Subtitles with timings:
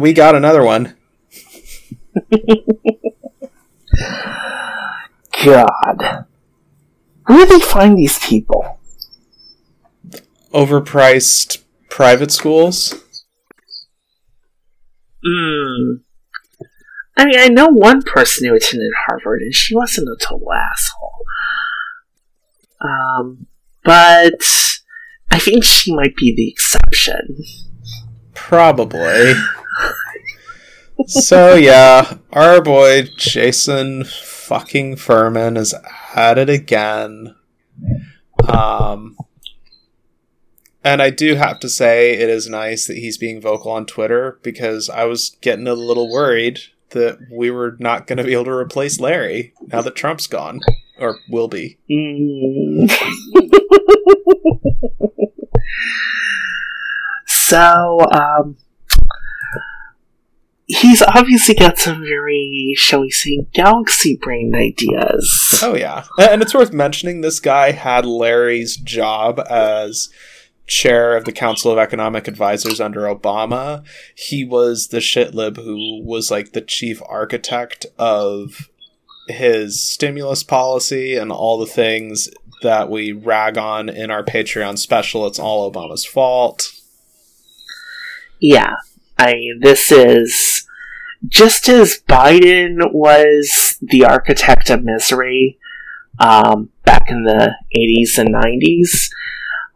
[0.00, 0.96] Well, we got another one.
[5.44, 6.24] God.
[7.26, 8.80] Where do they find these people?
[10.54, 12.94] Overpriced private schools.
[15.22, 15.96] Hmm.
[17.18, 21.26] I mean, I know one person who attended Harvard, and she wasn't a total asshole.
[22.80, 23.48] Um,
[23.84, 24.32] but
[25.30, 27.36] I think she might be the exception.
[28.32, 29.34] Probably.
[31.06, 35.74] So yeah, our boy Jason fucking Furman is
[36.14, 37.34] at it again.
[38.48, 39.16] Um,
[40.82, 44.38] and I do have to say it is nice that he's being vocal on Twitter
[44.42, 48.46] because I was getting a little worried that we were not going to be able
[48.46, 50.60] to replace Larry now that Trump's gone
[50.98, 51.78] or will be.
[51.90, 52.90] Mm.
[57.26, 58.56] so, um,
[60.70, 65.60] he's obviously got some very, shall we say, galaxy brain ideas.
[65.62, 66.04] Oh, yeah.
[66.18, 70.08] And it's worth mentioning this guy had Larry's job as
[70.68, 73.84] chair of the Council of Economic Advisors under Obama.
[74.14, 78.70] He was the shitlib who was like the chief architect of
[79.26, 82.30] his stimulus policy and all the things
[82.62, 85.26] that we rag on in our Patreon special.
[85.26, 86.70] It's all Obama's fault.
[88.40, 88.76] Yeah.
[89.18, 90.59] I mean, this is
[91.28, 95.58] just as Biden was the architect of misery
[96.18, 99.10] um, back in the 80s and 90s.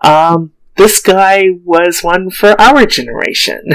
[0.01, 3.71] Um, this guy was one for our generation.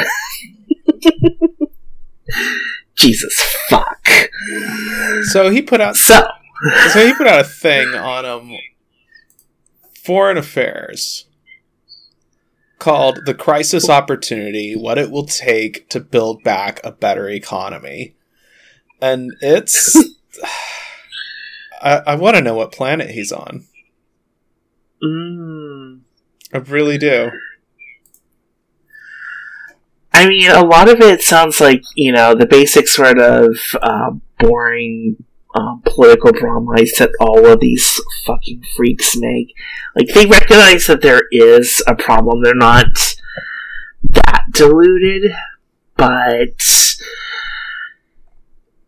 [2.95, 4.07] Jesus fuck.
[5.23, 6.27] So he put out So
[6.89, 8.57] so he put out a thing on um
[10.03, 11.25] foreign affairs
[12.79, 18.15] called the crisis opportunity what it will take to build back a better economy.
[19.01, 19.95] And it's
[21.81, 23.65] i, I want to know what planet he's on.
[25.03, 26.01] Mm,
[26.53, 27.31] i really do.
[30.11, 34.11] I mean, a lot of it sounds like you know the basic sort of uh,
[34.39, 35.23] boring
[35.59, 39.53] um, political dramas that all of these fucking freaks make.
[39.95, 42.43] Like they recognize that there is a problem.
[42.43, 42.87] They're not
[44.11, 45.31] that deluded,
[45.97, 46.61] but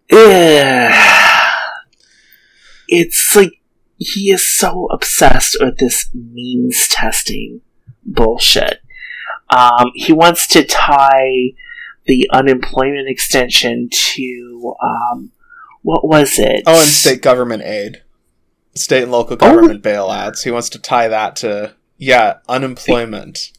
[0.10, 0.92] eh,
[2.88, 3.62] it's like
[3.98, 7.62] he is so obsessed with this means testing
[8.06, 8.82] bullshit.
[9.50, 11.52] Um, he wants to tie
[12.06, 15.32] the unemployment extension to um,
[15.82, 16.64] what was it?
[16.66, 18.04] oh and state government aid.
[18.76, 23.52] State and local government bailouts he wants to tie that to yeah unemployment.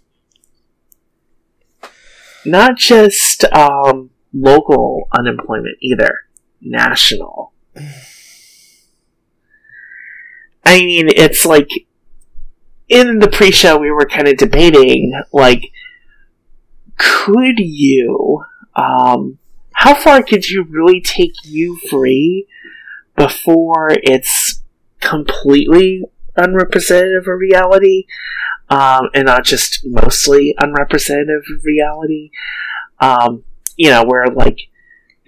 [2.44, 6.20] Not just um, local unemployment either,
[6.60, 7.52] national.
[10.64, 11.68] I mean, it's like
[12.88, 15.70] in the pre-show we were kind of debating, like,
[16.98, 18.44] could you,
[18.76, 19.38] um,
[19.82, 22.46] how far could you really take you free
[23.16, 24.62] before it's
[25.00, 26.02] completely
[26.36, 28.06] unrepresentative of reality,
[28.70, 32.30] um, and not just mostly unrepresentative of reality?
[33.00, 33.44] Um,
[33.76, 34.58] you know, where like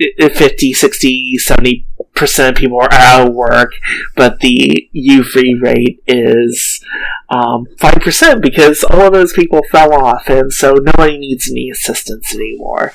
[0.00, 3.72] i- 50, 60, 70 percent of people are out of work,
[4.16, 6.73] but the U-3 rate is
[7.30, 12.34] um, 5% because all of those people fell off, and so nobody needs any assistance
[12.34, 12.92] anymore.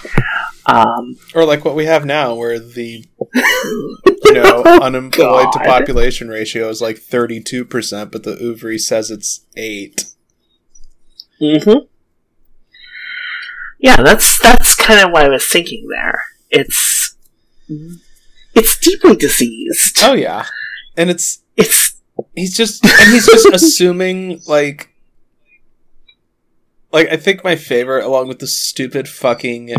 [0.66, 6.70] Um, or like what we have now where the you know unemployed to population ratio
[6.70, 10.06] is like 32% but the UVRI says it's 8
[11.40, 11.72] hmm
[13.80, 16.22] Yeah, that's that's kind of what I was thinking there.
[16.52, 17.16] It's
[18.54, 20.00] it's deeply diseased.
[20.04, 20.46] oh yeah
[20.98, 21.99] and it's It's
[22.36, 24.94] he's just and he's just assuming like
[26.92, 29.74] like I think my favorite along with the stupid fucking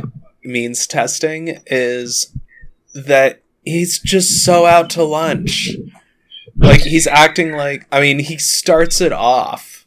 [0.45, 2.35] means testing is
[2.95, 5.71] that he's just so out to lunch.
[6.57, 9.87] Like he's acting like I mean he starts it off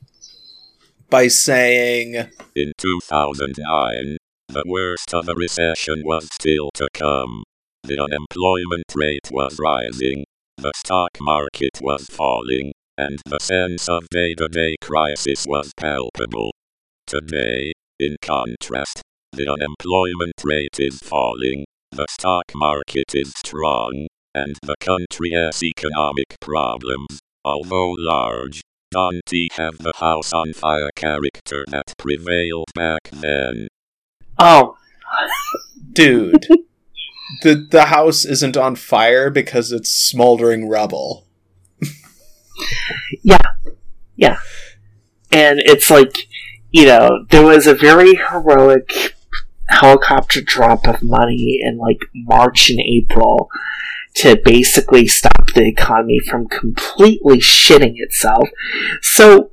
[1.10, 2.16] by saying
[2.56, 4.18] In 2009,
[4.50, 7.44] the worst of the recession was still to come.
[7.84, 10.24] The unemployment rate was rising,
[10.64, 16.52] the stock market was falling, and the sense of day to day crisis was palpable.
[17.06, 19.02] Today, in contrast,
[19.34, 27.20] the unemployment rate is falling, the stock market is strong, and the country's economic problems,
[27.44, 33.68] although large, don't have the house on fire character that prevailed back then.
[34.40, 34.78] oh
[35.92, 36.46] dude,
[37.42, 41.28] the the house isn't on fire because it's smoldering rubble.
[43.24, 43.38] yeah,
[44.16, 44.38] yeah,
[45.32, 46.16] and it's like
[46.72, 49.16] you know there was a very heroic
[49.70, 53.50] helicopter drop of money in like March and April
[54.16, 58.48] to basically stop the economy from completely shitting itself.
[59.02, 59.50] So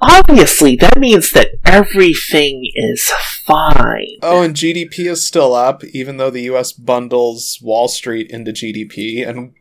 [0.00, 3.10] obviously that means that everything is
[3.44, 4.18] fine.
[4.22, 9.26] Oh, and GDP is still up, even though the US bundles Wall Street into GDP,
[9.26, 9.54] and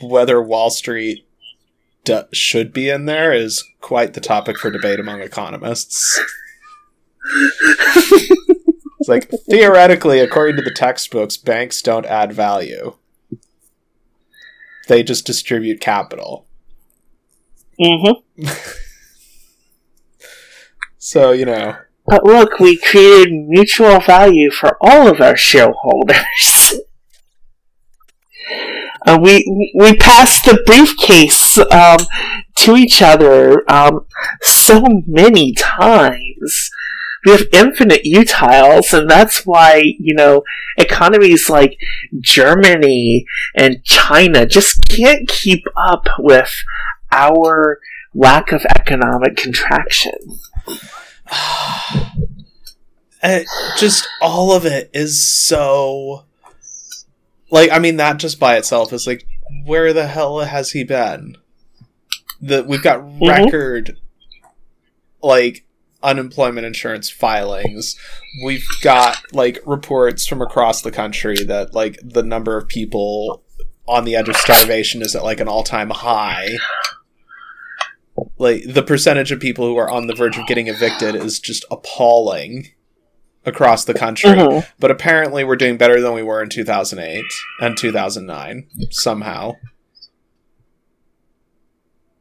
[0.00, 1.26] whether Wall Street
[2.04, 6.20] d- should be in there is quite the topic for debate among economists.
[9.00, 12.94] it's like, theoretically, according to the textbooks, banks don't add value.
[14.88, 16.46] They just distribute capital.
[17.78, 18.48] Mm-hmm.
[20.98, 21.76] so, you know.
[22.06, 26.74] But look, we created mutual value for all of our shareholders.
[29.06, 31.98] uh, we we passed the briefcase um,
[32.56, 34.06] to each other um,
[34.40, 36.70] so many times.
[37.26, 40.44] We have infinite utiles, and that's why you know
[40.78, 41.78] economies like
[42.20, 46.54] Germany and China just can't keep up with
[47.12, 47.80] our
[48.14, 50.12] lack of economic contraction.
[53.22, 53.46] it,
[53.78, 56.24] just all of it is so
[57.50, 59.26] like I mean that just by itself is like
[59.64, 61.36] where the hell has he been?
[62.40, 63.28] That we've got mm-hmm.
[63.28, 63.96] record
[65.22, 65.64] like
[66.02, 67.96] unemployment insurance filings.
[68.44, 73.42] We've got like reports from across the country that like the number of people
[73.86, 76.50] on the edge of starvation is at like an all-time high.
[78.38, 81.64] Like the percentage of people who are on the verge of getting evicted is just
[81.70, 82.68] appalling
[83.44, 84.30] across the country.
[84.30, 84.68] Mm-hmm.
[84.78, 87.24] But apparently we're doing better than we were in 2008
[87.60, 89.54] and 2009 somehow.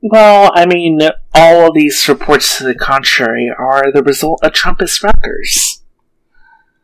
[0.02, 1.00] Well, I mean,
[1.34, 5.84] all of these reports to the contrary are the result of Trumpist records.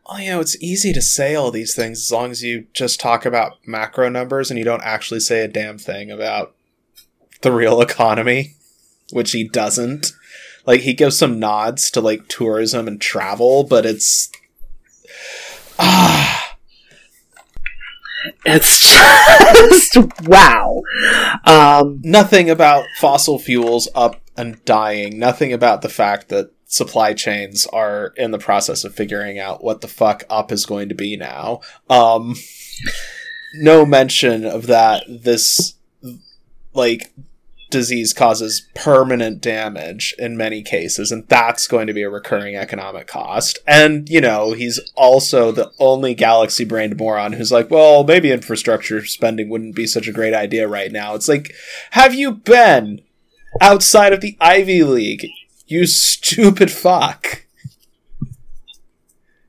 [0.06, 3.00] Well, you know, it's easy to say all these things as long as you just
[3.00, 6.54] talk about macro numbers and you don't actually say a damn thing about
[7.40, 8.56] the real economy,
[9.14, 10.12] which he doesn't.
[10.66, 14.30] Like, he gives some nods to, like, tourism and travel, but it's.
[15.78, 16.34] Ah
[18.44, 18.80] it's
[19.92, 20.82] just wow.
[21.44, 25.18] Um, Nothing about fossil fuels up and dying.
[25.18, 29.80] Nothing about the fact that supply chains are in the process of figuring out what
[29.80, 31.60] the fuck up is going to be now.
[31.88, 32.34] Um,
[33.54, 35.04] no mention of that.
[35.08, 35.74] This
[36.72, 37.12] like
[37.74, 43.06] disease causes permanent damage in many cases, and that's going to be a recurring economic
[43.06, 43.58] cost.
[43.66, 49.04] And, you know, he's also the only galaxy brained moron who's like, well, maybe infrastructure
[49.04, 51.14] spending wouldn't be such a great idea right now.
[51.14, 51.52] It's like,
[51.90, 53.02] have you been
[53.60, 55.26] outside of the Ivy League?
[55.66, 57.44] You stupid fuck.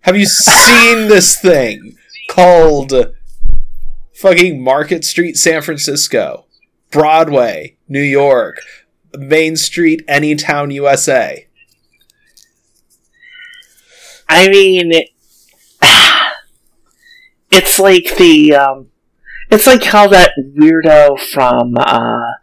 [0.01, 1.95] Have you seen this thing
[2.29, 2.93] called
[4.15, 6.45] fucking Market Street San Francisco?
[6.91, 8.61] Broadway, New York,
[9.17, 11.47] Main Street, Anytown, USA.
[14.27, 14.91] I mean,
[17.51, 18.87] it's like the, um,
[19.51, 22.33] it's like how that weirdo from, uh,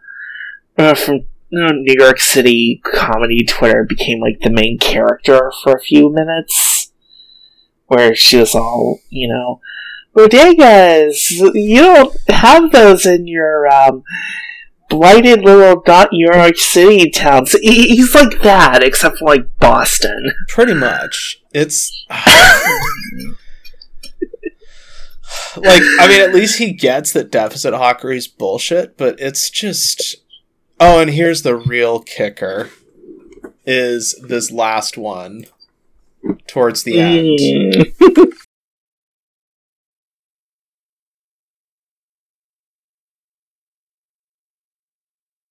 [0.77, 6.11] uh from New York City comedy Twitter became like the main character for a few
[6.11, 6.91] minutes,
[7.85, 9.61] where she was all, you know,
[10.15, 14.03] bodegas, you don't have those in your um,
[14.89, 17.51] blighted little dot York City towns.
[17.61, 20.31] He's like that, except for like Boston.
[20.47, 21.41] Pretty much.
[21.53, 22.17] It's like
[25.99, 30.17] I mean, at least he gets that deficit hawkery is bullshit, but it's just.
[30.79, 32.69] Oh, and here's the real kicker:
[33.65, 35.45] is this last one
[36.47, 37.39] towards the end.
[37.39, 38.33] Mm.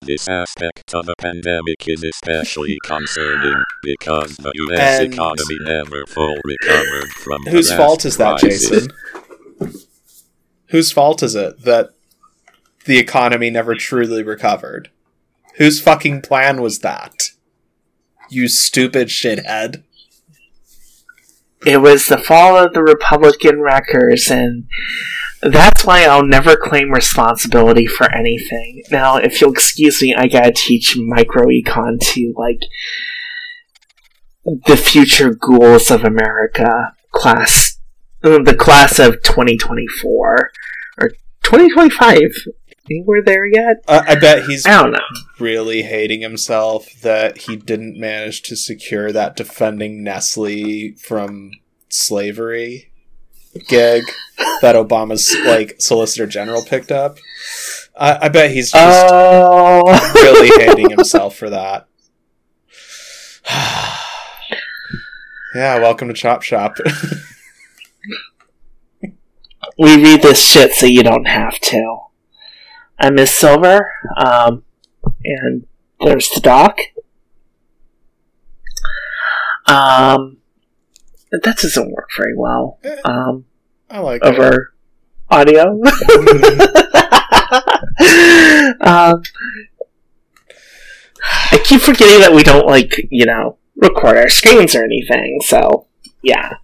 [0.05, 5.01] This aspect of the pandemic is especially concerning because the U.S.
[5.01, 7.43] And economy never fully recovered from.
[7.45, 8.89] Whose fault is that, crisis.
[9.59, 9.73] Jason?
[10.67, 11.91] Whose fault is it that
[12.85, 14.91] the economy never truly recovered?
[15.57, 17.31] Whose fucking plan was that?
[18.29, 19.85] You stupid shithead.
[21.65, 24.65] It was the fall of the Republican wreckers, and
[25.43, 28.83] that's why I'll never claim responsibility for anything.
[28.91, 32.61] Now, if you'll excuse me, I gotta teach microecon to, like,
[34.67, 37.79] the future ghouls of America class
[38.23, 40.53] the class of 2024
[41.01, 41.09] or
[41.43, 42.21] 2025.
[42.87, 43.85] Think we're there yet?
[43.87, 44.99] Uh, I bet he's I don't know.
[45.39, 51.53] really hating himself that he didn't manage to secure that defending Nestle from
[51.89, 52.92] slavery
[53.69, 54.05] gig
[54.61, 57.19] that Obama's like Solicitor General picked up.
[57.99, 59.83] I, I bet he's just Oh,
[60.15, 61.87] really hating himself for that.
[65.55, 66.77] yeah, welcome to Chop Shop.
[69.79, 71.99] we read this shit so you don't have to.
[72.99, 74.63] I'm Miss Silver, um,
[75.25, 75.67] and
[76.01, 76.79] there's the doc.
[79.67, 80.39] Um,
[81.33, 82.79] that doesn't work very well.
[83.05, 83.47] Um,
[83.91, 84.73] I like over
[85.31, 85.63] audio.
[88.81, 89.23] um,
[91.51, 95.39] I keep forgetting that we don't like you know record our screens or anything.
[95.43, 95.87] So
[96.23, 96.55] yeah,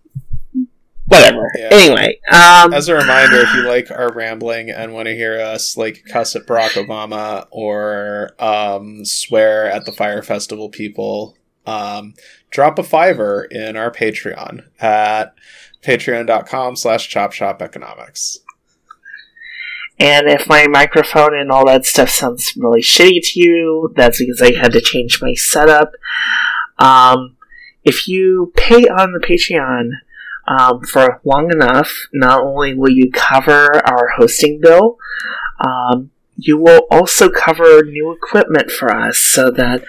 [1.07, 1.51] whatever.
[1.57, 1.69] Yeah.
[1.73, 5.77] Anyway, um, As a reminder, if you like our rambling and want to hear us
[5.77, 11.37] like cuss at Barack Obama or um, swear at the Fyre Festival people,
[11.69, 12.15] um,
[12.51, 15.35] drop a fiver in our Patreon at
[15.83, 18.39] patreon.com slash chopshopeconomics.
[20.01, 24.41] And if my microphone and all that stuff sounds really shitty to you, that's because
[24.41, 25.91] I had to change my setup.
[26.79, 27.37] Um,
[27.85, 29.91] if you pay on the Patreon
[30.47, 34.99] um, for long enough, not only will you cover our hosting bill,
[35.61, 39.83] um, you will also cover new equipment for us so that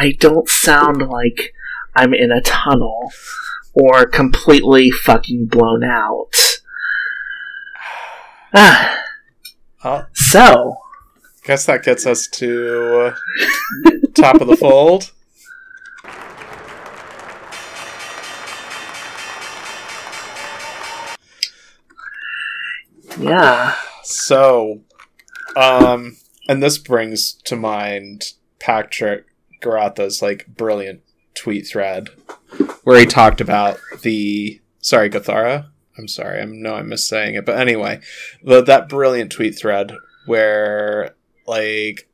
[0.00, 1.52] I don't sound like
[1.96, 3.10] I'm in a tunnel
[3.74, 6.30] or completely fucking blown out.
[8.54, 8.96] Ah.
[9.84, 10.76] Oh, So,
[11.44, 13.12] guess that gets us to
[14.14, 15.12] top of the fold.
[23.20, 23.74] yeah.
[24.02, 24.80] So,
[25.56, 26.16] um,
[26.48, 29.27] and this brings to mind Patrick
[29.60, 31.02] Garatha's like brilliant
[31.34, 32.08] tweet thread
[32.84, 35.68] where he talked about the sorry Gathara.
[35.96, 38.00] I'm sorry, I'm no I'm missaying it, but anyway,
[38.42, 39.92] the, that brilliant tweet thread
[40.26, 41.14] where
[41.46, 42.08] like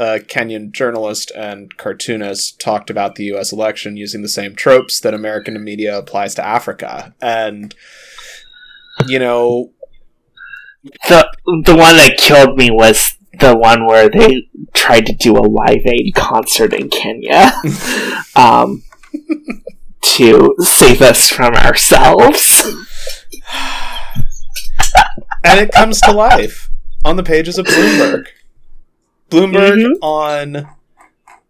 [0.00, 3.52] a Kenyan journalist and cartoonist talked about the U.S.
[3.52, 7.74] election using the same tropes that American media applies to Africa, and
[9.06, 9.72] you know
[11.08, 11.30] The
[11.64, 15.84] the one that killed me was the one where they tried to do a live
[15.86, 17.52] aid concert in Kenya
[18.36, 18.82] um,
[20.02, 22.64] to save us from ourselves.
[25.44, 26.70] and it comes to life
[27.04, 28.26] on the pages of Bloomberg.
[29.30, 29.92] Bloomberg Mhm.
[30.02, 30.68] on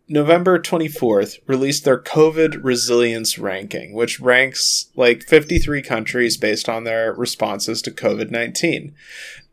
[0.09, 7.13] November 24th released their COVID resilience ranking, which ranks like 53 countries based on their
[7.13, 8.95] responses to COVID 19.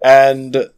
[0.03, 0.69] And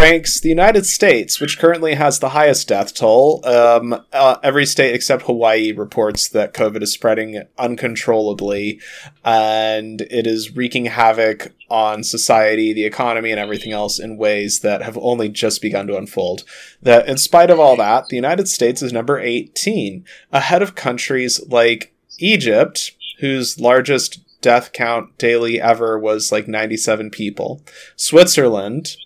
[0.00, 3.46] ranks the United States, which currently has the highest death toll.
[3.46, 8.80] Um, uh, every state except Hawaii reports that COVID is spreading uncontrollably
[9.24, 14.82] and it is wreaking havoc on society, the economy, and everything else in ways that
[14.82, 16.44] have only just begun to unfold.
[16.82, 21.40] That, in spite of all that, the United States is number 18, ahead of countries
[21.46, 27.62] like Egypt, whose largest death count daily ever was like 97 people,
[27.96, 28.96] Switzerland,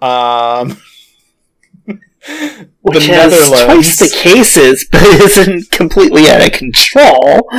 [0.00, 0.78] um,
[2.82, 3.64] Which the has Netherlands.
[3.64, 7.48] twice the cases, but isn't completely out of control.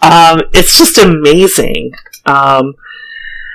[0.00, 1.92] um, it's just amazing.
[2.24, 2.74] Um,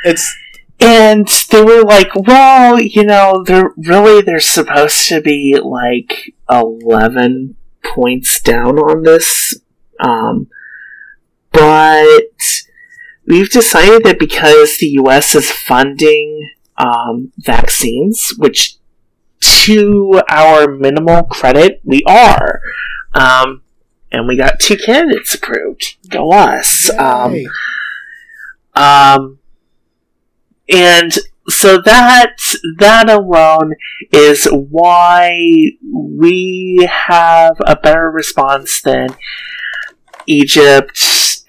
[0.04, 0.36] it's
[0.80, 7.56] and they were like, well, you know, they're really they're supposed to be like eleven
[7.84, 9.54] points down on this,
[10.00, 10.48] um,
[11.52, 12.32] but
[13.26, 15.36] we've decided that because the U.S.
[15.36, 18.78] is funding um, vaccines, which
[19.42, 22.62] to our minimal credit, we are.
[23.14, 23.62] Um,
[24.12, 25.98] and we got two candidates approved.
[26.10, 26.90] Go us.
[26.98, 27.36] Um,
[28.74, 29.40] um,
[30.68, 31.14] and
[31.48, 32.36] so that
[32.78, 33.74] that alone
[34.12, 39.10] is why we have a better response than
[40.28, 41.00] Egypt,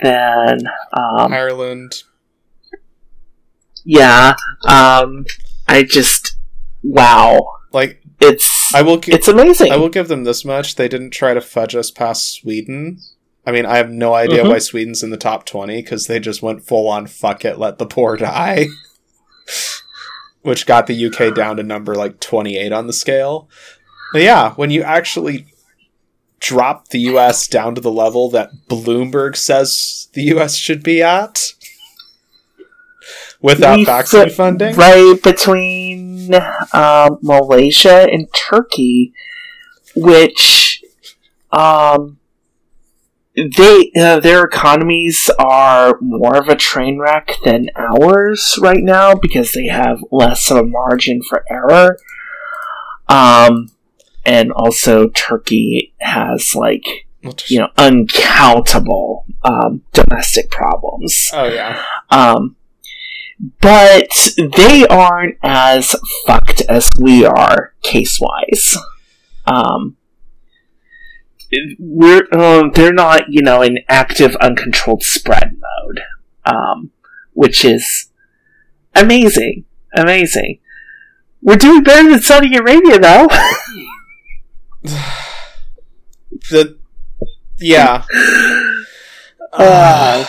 [0.01, 0.61] than
[0.97, 2.03] um, Ireland.
[3.85, 4.35] Yeah.
[4.69, 5.27] Um,
[5.69, 6.37] I just
[6.83, 7.41] wow,
[7.73, 9.73] Like it's I will, it's amazing.
[9.73, 12.99] I will give them this much: they didn't try to fudge us past Sweden.
[13.47, 14.51] I mean, I have no idea Mhm.
[14.51, 17.79] why Sweden's in the top twenty because they just went full on "fuck it, let
[17.79, 18.67] the poor die,"
[20.43, 23.49] which got the UK down to number like twenty eight on the scale.
[24.13, 25.47] But yeah, when you actually
[26.41, 31.53] drop the US down to the level that Bloomberg says the US should be at
[33.43, 34.75] without We vaccine fit funding?
[34.77, 36.35] right between
[36.73, 39.13] um, Malaysia and Turkey,
[39.97, 40.83] which
[41.53, 42.19] um,
[43.35, 49.53] they uh, their economies are more of a train wreck than ours right now because
[49.53, 51.99] they have less of a margin for error.
[53.09, 53.71] Um,
[54.25, 56.85] and also Turkey has like
[57.49, 61.31] you know uncountable um, domestic problems.
[61.33, 61.85] Oh yeah.
[62.11, 62.57] Um,
[63.61, 68.77] but they aren't as fucked as we are case wise.
[69.47, 69.97] Um,
[71.79, 76.01] we're um, they're not you know in active uncontrolled spread mode,
[76.45, 76.91] um,
[77.33, 78.11] which is
[78.95, 79.65] amazing,
[79.97, 80.61] amazing.
[81.43, 83.29] We're doing better than Saudi Arabia though.
[86.51, 86.79] The
[87.59, 88.05] yeah.
[89.53, 90.25] Uh,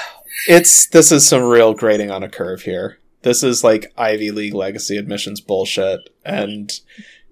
[0.48, 2.98] it's this is some real grading on a curve here.
[3.24, 6.70] This is like Ivy League legacy admissions bullshit, and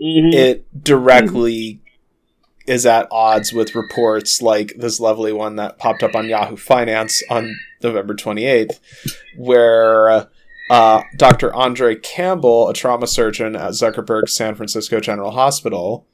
[0.01, 0.33] mhm.
[0.33, 1.81] it directly
[2.67, 7.23] is at odds with reports like this lovely one that popped up on Yahoo Finance
[7.29, 8.79] on November 28th,
[9.37, 10.27] where
[10.69, 11.53] uh, Dr.
[11.55, 16.05] Andre Campbell, a trauma surgeon at Zuckerberg San Francisco General Hospital,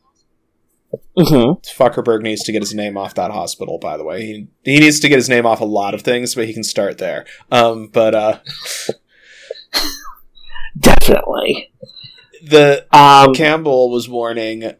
[1.17, 1.61] Mhm.
[1.75, 4.21] Fuckerberg needs to get his name off that hospital, by the way.
[4.25, 6.63] He, he needs to get his name off a lot of things, but he can
[6.63, 7.25] start there.
[7.51, 8.39] Um, but uh,
[10.79, 11.71] definitely.
[12.43, 14.73] the Um, Campbell was warning,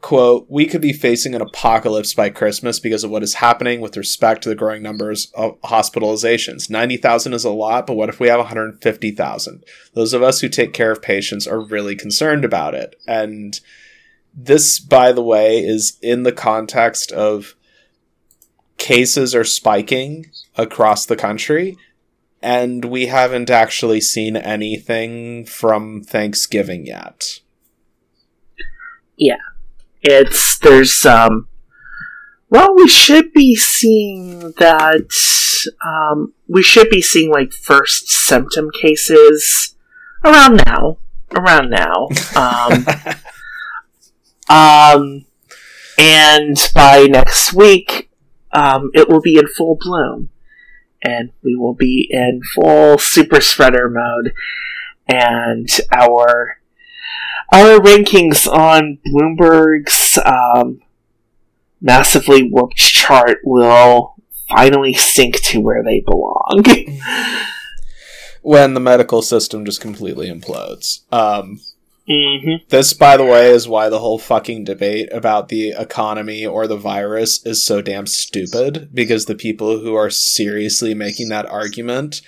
[0.00, 3.96] quote, we could be facing an apocalypse by Christmas because of what is happening with
[3.96, 6.68] respect to the growing numbers of hospitalizations.
[6.68, 9.64] 90,000 is a lot, but what if we have 150,000?
[9.94, 12.96] Those of us who take care of patients are really concerned about it.
[13.06, 13.58] And
[14.34, 17.54] this, by the way, is in the context of
[18.76, 21.76] cases are spiking across the country.
[22.44, 27.40] And we haven't actually seen anything from Thanksgiving yet.
[29.16, 29.40] Yeah.
[30.02, 31.48] It's there's um
[32.50, 35.08] well we should be seeing that
[35.86, 39.74] um we should be seeing like first symptom cases
[40.22, 40.98] around now
[41.34, 42.86] around now um
[44.54, 45.24] um
[45.98, 48.10] and by next week
[48.52, 50.28] um it will be in full bloom
[51.04, 54.32] and we will be in full super spreader mode
[55.06, 56.58] and our
[57.52, 60.80] our rankings on Bloomberg's um,
[61.80, 64.16] massively warped chart will
[64.48, 66.64] finally sink to where they belong.
[68.42, 71.00] when the medical system just completely implodes.
[71.12, 71.60] Um,
[72.08, 72.64] mm-hmm.
[72.68, 76.76] this, by the way, is why the whole fucking debate about the economy or the
[76.76, 82.20] virus is so damn stupid, because the people who are seriously making that argument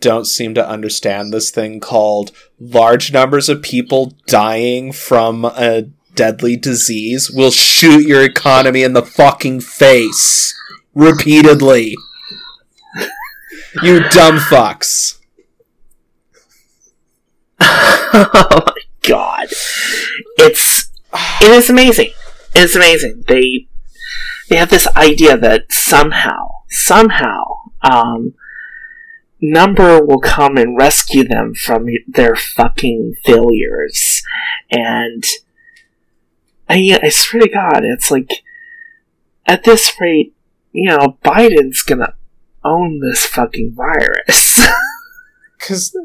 [0.00, 5.82] don't seem to understand this thing called large numbers of people dying from a
[6.14, 10.54] deadly disease will shoot your economy in the fucking face
[10.94, 11.94] repeatedly.
[13.82, 15.18] you dumb fucks.
[19.06, 19.48] god,
[20.36, 20.90] it's
[21.40, 22.10] it is amazing.
[22.54, 23.24] It's amazing.
[23.26, 23.68] They
[24.48, 27.44] they have this idea that somehow, somehow,
[27.82, 28.34] um,
[29.40, 34.22] number will come and rescue them from their fucking failures,
[34.70, 35.24] and
[36.68, 38.42] I I swear to God, it's like
[39.46, 40.34] at this rate,
[40.72, 42.14] you know, Biden's gonna
[42.64, 44.66] own this fucking virus.
[45.58, 45.96] Because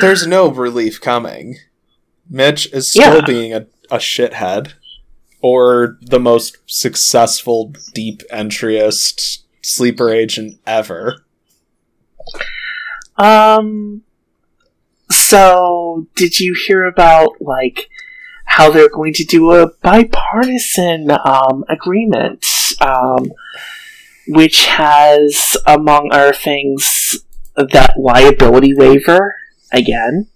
[0.00, 1.56] there's no relief coming.
[2.28, 3.26] Mitch is still Yeah.
[3.26, 4.74] being a, a shithead.
[5.40, 11.24] Or the most successful deep entryist sleeper agent ever.
[13.16, 14.02] Um.
[15.10, 17.88] So, did you hear about like
[18.46, 22.44] how they're going to do a bipartisan um, agreement,
[22.80, 23.30] um,
[24.26, 27.16] which has, among other things,
[27.56, 29.34] that liability waiver
[29.72, 30.26] again.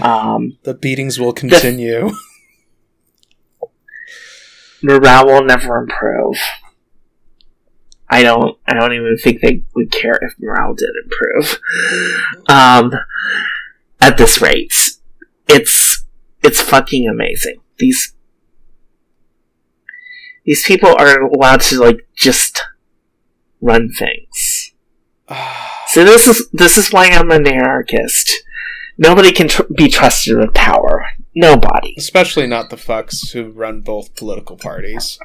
[0.00, 2.10] Um, The beatings will continue.
[4.82, 6.36] morale will never improve.
[8.08, 8.58] I don't.
[8.66, 11.60] I don't even think they would care if morale did improve.
[12.48, 12.92] Um,
[14.00, 14.74] at this rate,
[15.48, 16.04] it's
[16.42, 17.56] it's fucking amazing.
[17.78, 18.14] These
[20.44, 22.62] these people are allowed to like just
[23.60, 24.72] run things.
[25.88, 28.32] So this is this is why I'm an anarchist.
[28.98, 31.06] Nobody can tr- be trusted with power.
[31.34, 31.94] Nobody.
[31.96, 35.18] Especially not the fucks who run both political parties.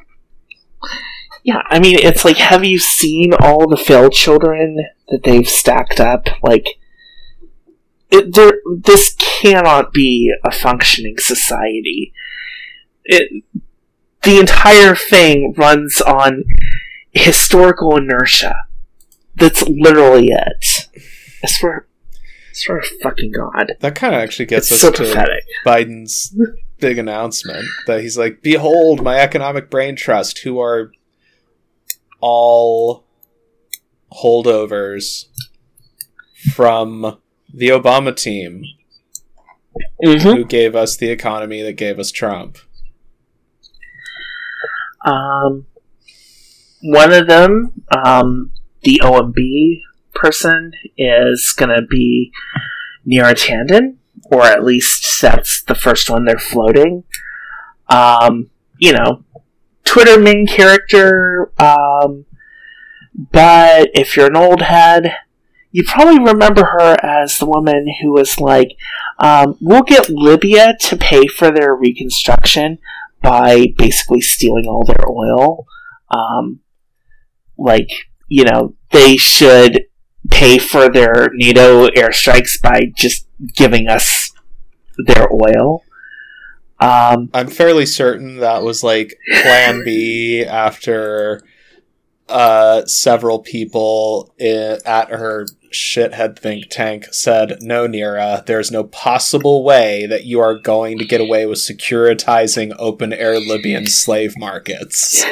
[1.43, 4.77] Yeah, I mean, it's like, have you seen all the failed children
[5.10, 6.27] that they've stacked up?
[6.41, 6.67] Like,
[8.10, 8.53] it, there,
[8.84, 12.13] this cannot be a functioning society.
[13.03, 13.43] It,
[14.23, 16.43] the entire thing runs on
[17.12, 18.56] historical inertia.
[19.36, 20.89] That's literally it.
[21.43, 21.88] I swear,
[22.58, 23.74] swear to fucking God.
[23.80, 25.43] That kind of actually gets It's us so to pathetic.
[25.65, 26.36] Biden's
[26.80, 30.91] big announcement that he's like, "Behold, my economic brain trust, who are
[32.20, 33.06] all
[34.24, 35.26] holdovers
[36.54, 37.17] from
[37.54, 38.63] the Obama team,
[40.04, 42.58] hmm who gave us the economy that gave us Trump."
[45.06, 45.65] Um,
[46.82, 49.82] one of them, um, the OMB
[50.19, 52.32] person, is going to be
[53.08, 53.97] Neera Tanden,
[54.32, 57.03] or at least that's the first one they're floating.
[57.89, 59.23] Um, you know,
[59.84, 62.25] Twitter main character, um,
[63.32, 65.12] but if you're an old head,
[65.71, 68.75] you probably remember her as the woman who was like,
[69.19, 72.77] um, we'll get Libya to pay for their reconstruction
[73.21, 75.65] by basically stealing all their oil.
[76.10, 76.60] Um,
[77.58, 77.89] like,
[78.27, 79.86] you know, they should
[80.29, 84.31] pay for their NATO airstrikes by just giving us
[84.97, 85.83] their oil.
[86.79, 91.43] Um, I'm fairly certain that was like Plan B after
[92.29, 99.63] uh, several people i at her shithead think tank said, "No, Neera, there's no possible
[99.63, 105.25] way that you are going to get away with securitizing open air Libyan slave markets."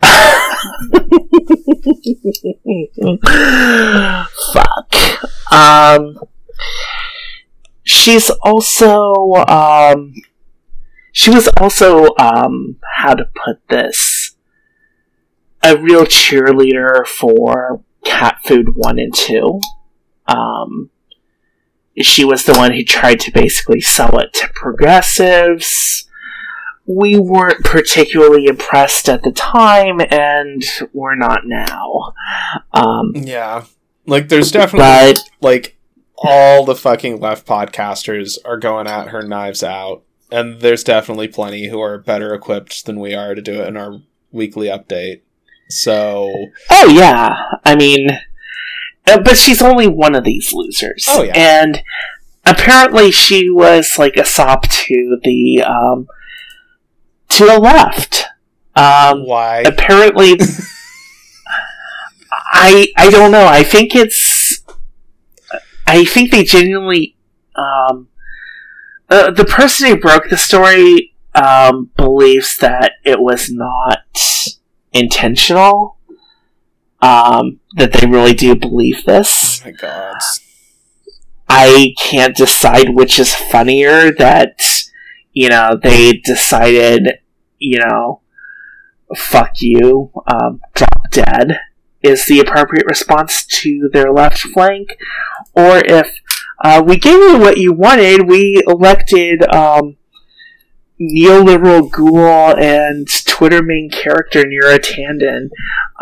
[4.52, 4.94] fuck.
[5.52, 6.18] Um,
[7.82, 10.14] she's also, um,
[11.12, 14.36] she was also, um, how to put this,
[15.62, 19.60] a real cheerleader for cat food 1 and 2.
[20.26, 20.90] Um,
[21.98, 26.08] she was the one who tried to basically sell it to progressives.
[26.86, 30.62] We weren't particularly impressed at the time, and
[30.92, 32.14] we're not now.
[32.72, 33.64] Um, Yeah,
[34.06, 35.76] like there's definitely but like
[36.16, 41.68] all the fucking left podcasters are going at her knives out and there's definitely plenty
[41.68, 45.22] who are better equipped than we are to do it in our weekly update
[45.70, 48.10] so oh yeah, I mean,
[49.06, 51.06] uh, but she's only one of these losers.
[51.08, 51.32] Oh, yeah.
[51.34, 51.82] and
[52.44, 56.08] apparently she was like a sop to the um,
[57.30, 58.26] to the left.
[58.76, 60.38] Um, why apparently
[62.52, 64.64] i i don't know i think it's
[65.88, 67.16] i think they genuinely
[67.56, 68.08] um
[69.10, 74.06] uh, the person who broke the story um believes that it was not
[74.92, 75.98] intentional
[77.02, 79.60] um that they really do believe this.
[79.62, 80.16] oh my god
[81.52, 84.60] I can't decide which is funnier that,
[85.32, 87.18] you know, they decided,
[87.58, 88.20] you know,
[89.16, 91.58] fuck you, um, drop dead
[92.02, 94.96] is the appropriate response to their left flank,
[95.54, 96.10] or if
[96.62, 99.96] uh, we gave you what you wanted, we elected um,
[101.00, 105.50] neoliberal ghoul and Twitter main character Neera Tanden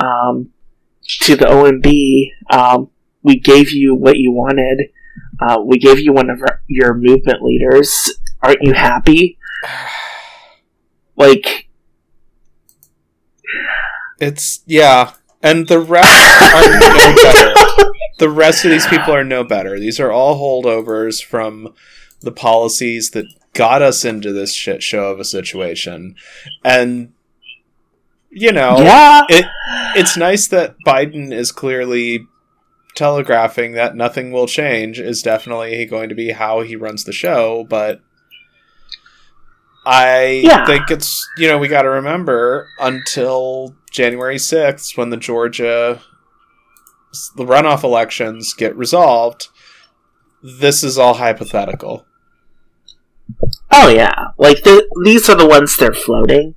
[0.02, 0.50] um,
[1.20, 2.56] to the OMB.
[2.56, 2.90] Um,
[3.22, 4.90] we gave you what you wanted.
[5.40, 8.12] Uh, we gave you one of our, your movement leaders.
[8.42, 9.38] Aren't you happy?
[11.16, 11.68] Like,
[14.20, 15.12] it's yeah.
[15.42, 17.54] And the rest are no better.
[18.18, 19.78] The rest of these people are no better.
[19.78, 21.72] These are all holdovers from
[22.20, 26.16] the policies that got us into this shit show of a situation.
[26.64, 27.12] And
[28.30, 29.46] you know yeah, it
[29.94, 32.26] it's nice that Biden is clearly
[32.94, 37.64] telegraphing that nothing will change is definitely going to be how he runs the show,
[37.70, 38.00] but
[39.90, 40.66] I Yeah.
[40.66, 46.00] think it's you know, we gotta remember until January sixth when the Georgia
[47.36, 49.48] the runoff elections get resolved,
[50.42, 52.04] this is all hypothetical.
[53.70, 56.54] Oh yeah, like the, these are the ones they're floating,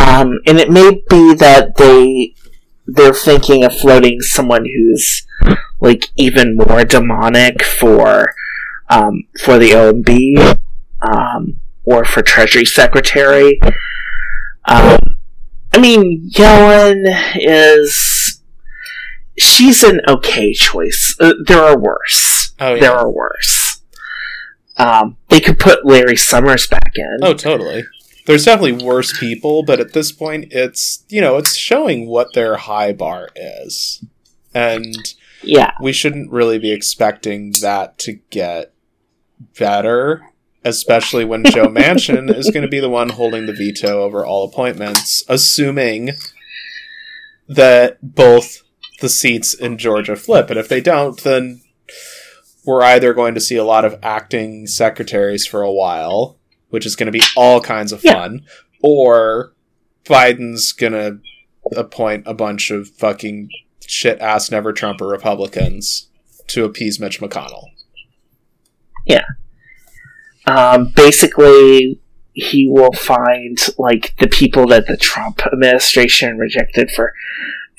[0.00, 2.34] um, and it may be that they
[2.86, 5.26] they're thinking of floating someone who's
[5.80, 8.32] like even more demonic for
[8.88, 10.58] um, for the OMB
[11.02, 13.58] um, or for Treasury Secretary.
[14.68, 14.98] Um,
[15.72, 17.04] I mean, Yellen
[17.36, 18.40] is
[19.38, 21.16] she's an okay choice.
[21.20, 22.54] Uh, there are worse.
[22.60, 22.80] Oh yeah.
[22.80, 23.80] There are worse.
[24.78, 27.18] Um, they could put Larry Summers back in.
[27.22, 27.84] Oh totally.
[28.26, 32.56] there's definitely worse people, but at this point, it's you know it's showing what their
[32.56, 34.04] high bar is,
[34.54, 35.72] and Yeah.
[35.80, 38.72] we shouldn't really be expecting that to get
[39.58, 40.22] better,
[40.66, 44.44] especially when Joe Manchin is going to be the one holding the veto over all
[44.44, 46.10] appointments, assuming
[47.48, 48.62] that both
[49.00, 50.50] the seats in Georgia flip.
[50.50, 51.62] And if they don't, then
[52.64, 56.38] we're either going to see a lot of acting secretaries for a while,
[56.70, 58.14] which is going to be all kinds of Yeah.
[58.14, 58.44] fun,
[58.82, 59.52] or
[60.04, 61.18] Biden's going to
[61.76, 63.50] appoint a bunch of fucking
[63.86, 66.08] shit ass never Trumper Republicans
[66.48, 67.66] to appease Mitch McConnell.
[70.46, 72.00] Um, basically,
[72.32, 77.12] he will find like the people that the Trump administration rejected for.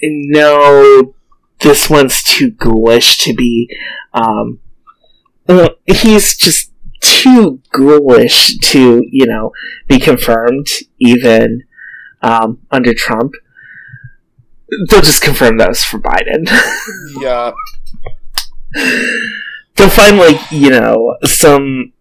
[0.01, 1.13] No,
[1.59, 3.69] this one's too ghoulish to be.
[4.13, 4.59] Um,
[5.85, 9.51] he's just too ghoulish to you know
[9.87, 10.67] be confirmed
[10.99, 11.63] even
[12.21, 13.33] um, under Trump.
[14.89, 16.49] They'll just confirm those for Biden.
[17.21, 17.51] Yeah,
[19.75, 21.93] they'll find like you know some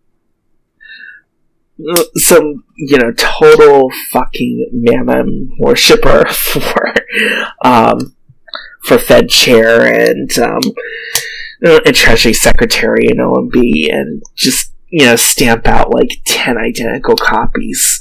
[2.15, 6.95] some you know total fucking mammon worshiper for
[7.63, 8.17] um
[8.83, 10.61] for Fed chair and um
[11.67, 17.17] uh, and Treasury Secretary and OMB and just you know stamp out like ten identical
[17.17, 18.01] copies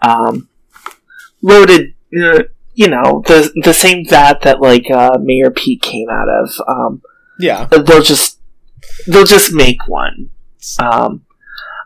[0.00, 0.48] um
[1.42, 2.42] loaded uh,
[2.74, 7.02] you know the the same vat that like uh, Mayor Pete came out of um
[7.38, 7.66] yeah.
[7.66, 8.38] they'll just
[9.06, 10.30] they'll just make one.
[10.78, 11.24] Um,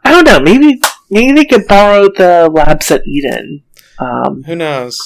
[0.05, 0.41] I don't know.
[0.41, 3.63] Maybe maybe they could borrow the labs at Eden.
[3.99, 5.01] Um, Who knows?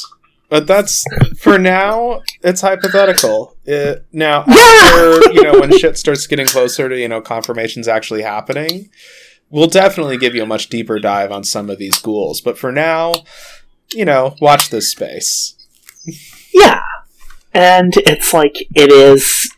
[0.48, 1.04] But that's
[1.38, 2.22] for now.
[2.42, 3.56] It's hypothetical.
[3.64, 4.56] It, now, Yeah!
[4.56, 8.90] after you know, when shit starts getting closer to you know confirmations actually happening,
[9.48, 12.40] we'll definitely give you a much deeper dive on some of these ghouls.
[12.40, 13.14] But for now,
[13.92, 15.54] you know, watch this space.
[16.52, 16.82] yeah,
[17.54, 19.54] and it's like it is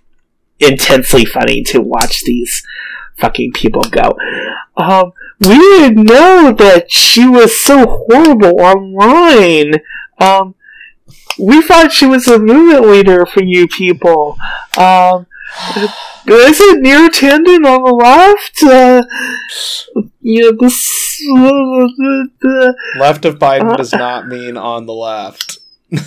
[0.60, 2.62] intensely funny to watch these
[3.18, 4.12] fucking people go.
[4.76, 9.74] Um, we didn't know that she was so horrible online.
[10.18, 10.54] Um,
[11.38, 14.36] we thought she was a movement leader for you people.
[14.76, 15.26] Um,
[16.26, 18.62] is it Neera Tanden on the left?
[18.62, 19.02] Uh,
[20.20, 20.88] you know, this.
[21.30, 21.86] Uh,
[22.40, 23.76] the, Left of Biden Uh.
[23.76, 25.58] does not mean on the left.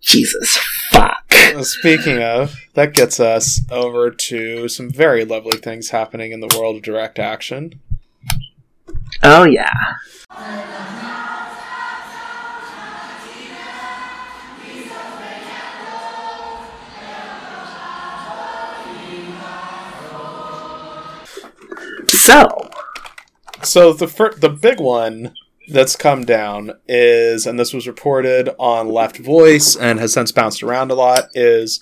[0.00, 0.58] Jesus
[0.94, 1.64] fuck.
[1.64, 6.76] Speaking of, that gets us over to some very lovely things happening in the world
[6.76, 7.80] of direct action.
[9.22, 9.70] Oh yeah.
[22.08, 22.70] So,
[23.62, 25.34] So the fir- the big one
[25.68, 30.62] that's come down is, and this was reported on Left Voice and has since bounced
[30.62, 31.80] around a lot, is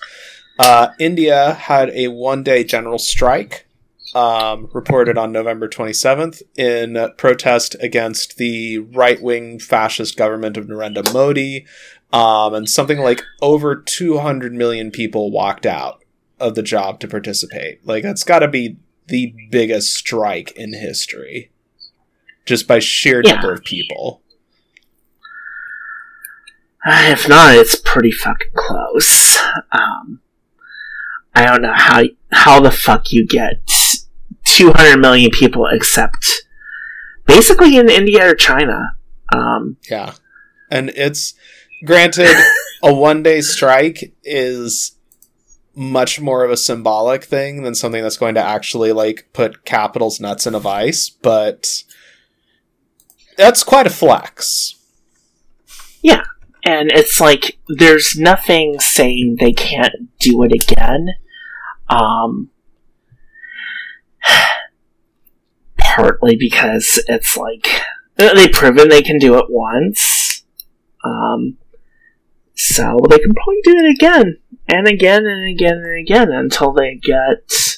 [0.59, 3.67] uh, India had a one day general strike.
[4.15, 11.11] Um, reported on November 27th in protest against the right wing fascist government of Narendra
[11.11, 11.65] Modi.
[12.11, 16.03] Um, and something like over 200 million people walked out
[16.39, 17.87] of the job to participate.
[17.87, 21.51] Like, that's got to be the biggest strike in history
[22.45, 23.33] just by sheer Yeah.
[23.33, 24.21] number of people.
[26.85, 29.37] if not, it's pretty fucking close.
[29.71, 30.19] Um,
[31.33, 33.59] I don't know how how the fuck you get
[34.45, 36.43] 200 million people except
[37.25, 38.89] basically in India or China.
[39.33, 40.13] Um, Yeah.
[40.69, 41.33] And it's
[41.85, 42.35] granted
[42.83, 44.97] a one day strike is
[45.75, 50.19] much more of a symbolic thing than something that's going to actually like put capital's
[50.19, 51.83] nuts in a vice, but
[53.37, 54.75] that's quite a flex.
[56.01, 56.23] Yeah,
[56.65, 61.09] and it's like there's nothing saying they can't do it again.
[61.89, 62.49] Um,
[65.77, 67.67] partly because it's like
[68.15, 70.43] they've proven they can do it once,
[71.03, 71.57] um,
[72.55, 76.95] so they can probably do it again and again and again and again until they
[76.95, 77.72] get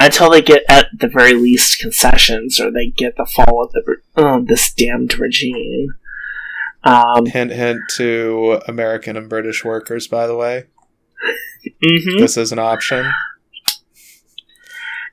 [0.00, 3.96] until they get at the very least concessions or they get the fall of the
[4.16, 5.94] uh, this damned regime.
[6.82, 10.64] Um, Hint hint to American and British workers, by the way.
[11.84, 12.18] mhm.
[12.18, 13.12] This is an option.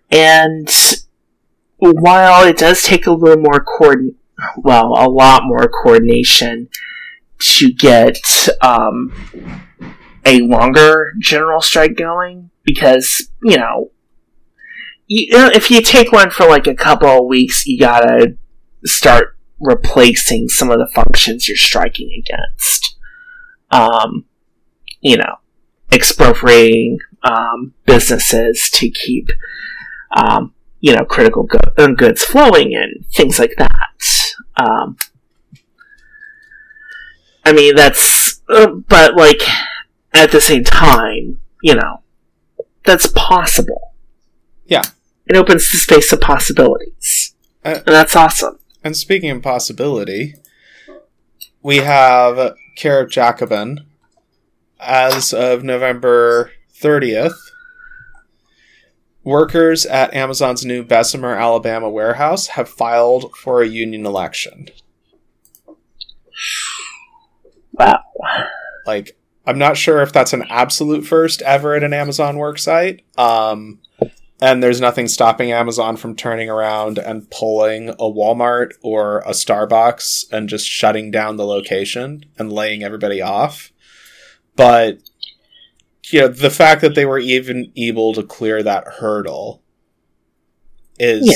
[0.09, 0.69] And
[1.79, 4.15] while it does take a little more coordin,
[4.55, 6.69] well, a lot more coordination
[7.39, 8.17] to get
[8.61, 9.11] um,
[10.25, 13.91] a longer general strike going, because you know
[15.07, 18.35] you know, if you take one for like a couple of weeks, you gotta
[18.85, 22.95] start replacing some of the functions you're striking against.
[23.71, 24.25] Um,
[25.01, 25.37] you know,
[25.91, 29.27] expropriating um, businesses to keep,
[30.15, 34.33] um, you know, critical go- uh, goods flowing and things like that.
[34.57, 34.97] Um,
[37.45, 39.41] I mean, that's, uh, but like,
[40.13, 42.01] at the same time, you know,
[42.83, 43.93] that's possible.
[44.65, 44.83] Yeah.
[45.27, 47.35] It opens the space of possibilities.
[47.63, 48.59] Uh, and that's awesome.
[48.83, 50.35] And speaking of possibility,
[51.61, 53.85] we have Care of Jacobin
[54.79, 57.35] as of November 30th.
[59.23, 64.69] Workers at Amazon's new Bessemer, Alabama warehouse have filed for a union election.
[67.73, 67.99] Wow.
[68.85, 73.01] Like, I'm not sure if that's an absolute first ever at an Amazon worksite.
[73.17, 73.79] Um,
[74.39, 80.31] and there's nothing stopping Amazon from turning around and pulling a Walmart or a Starbucks
[80.31, 83.71] and just shutting down the location and laying everybody off.
[84.55, 84.99] But
[86.09, 89.61] you know, the fact that they were even able to clear that hurdle
[90.99, 91.33] is Yeah.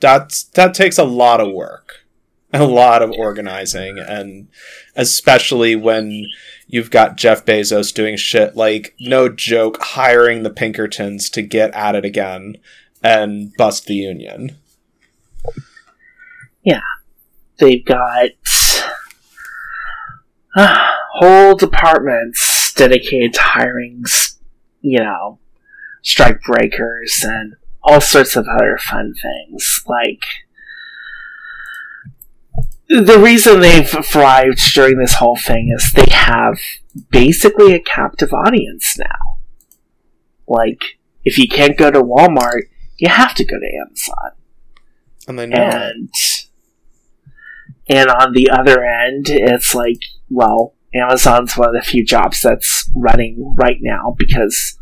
[0.00, 2.04] that's that takes a lot of work.
[2.52, 4.48] A lot of organizing and
[4.96, 6.24] especially when
[6.68, 11.96] you've got Jeff Bezos doing shit like no joke hiring the Pinkertons to get at
[11.96, 12.56] it again
[13.02, 14.56] and bust the union.
[16.62, 16.80] Yeah.
[17.58, 18.28] They've got
[20.54, 24.04] uh, whole departments dedicated to hiring,
[24.80, 25.40] you know,
[26.02, 29.82] strike breakers and all sorts of other fun things.
[29.86, 30.24] Like,
[32.88, 36.58] the reason they've thrived during this whole thing is they have
[37.10, 39.38] basically a captive audience now.
[40.46, 42.62] Like, if you can't go to Walmart,
[42.96, 44.30] you have to go to Amazon.
[45.26, 45.56] And they know.
[45.56, 46.10] And
[47.88, 52.90] and on the other end it's like well amazon's one of the few jobs that's
[52.94, 54.78] running right now because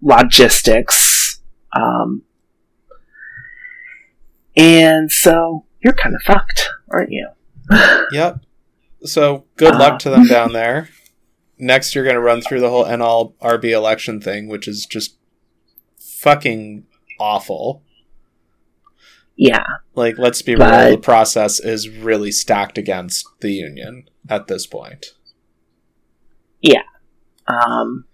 [0.00, 1.40] logistics
[1.74, 2.22] um,
[4.56, 7.28] and so you're kind of fucked aren't you
[8.12, 8.40] Yep.
[9.04, 10.88] So good Uh, luck to them down there.
[11.58, 15.16] Next, you're going to run through the whole NLRB election thing, which is just
[15.98, 16.84] fucking
[17.20, 17.82] awful.
[19.36, 24.46] yeah Like, let's be But- real, the process is really stacked against the union at
[24.48, 25.06] this point.
[26.60, 26.82] Yeah.
[27.48, 28.04] Um,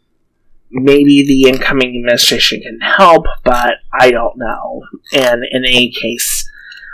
[0.71, 4.83] maybe the incoming administration can help but i don't know
[5.15, 6.47] and in any case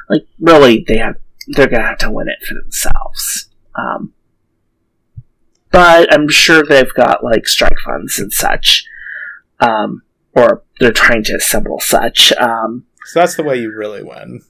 [0.08, 1.16] like really they have
[1.48, 4.12] they're gonna have to win it for themselves um,
[5.70, 8.84] but i'm sure they've got like strike funds and such
[9.60, 10.02] um,
[10.32, 14.42] or they're trying to assemble such um, So that's the way you really win.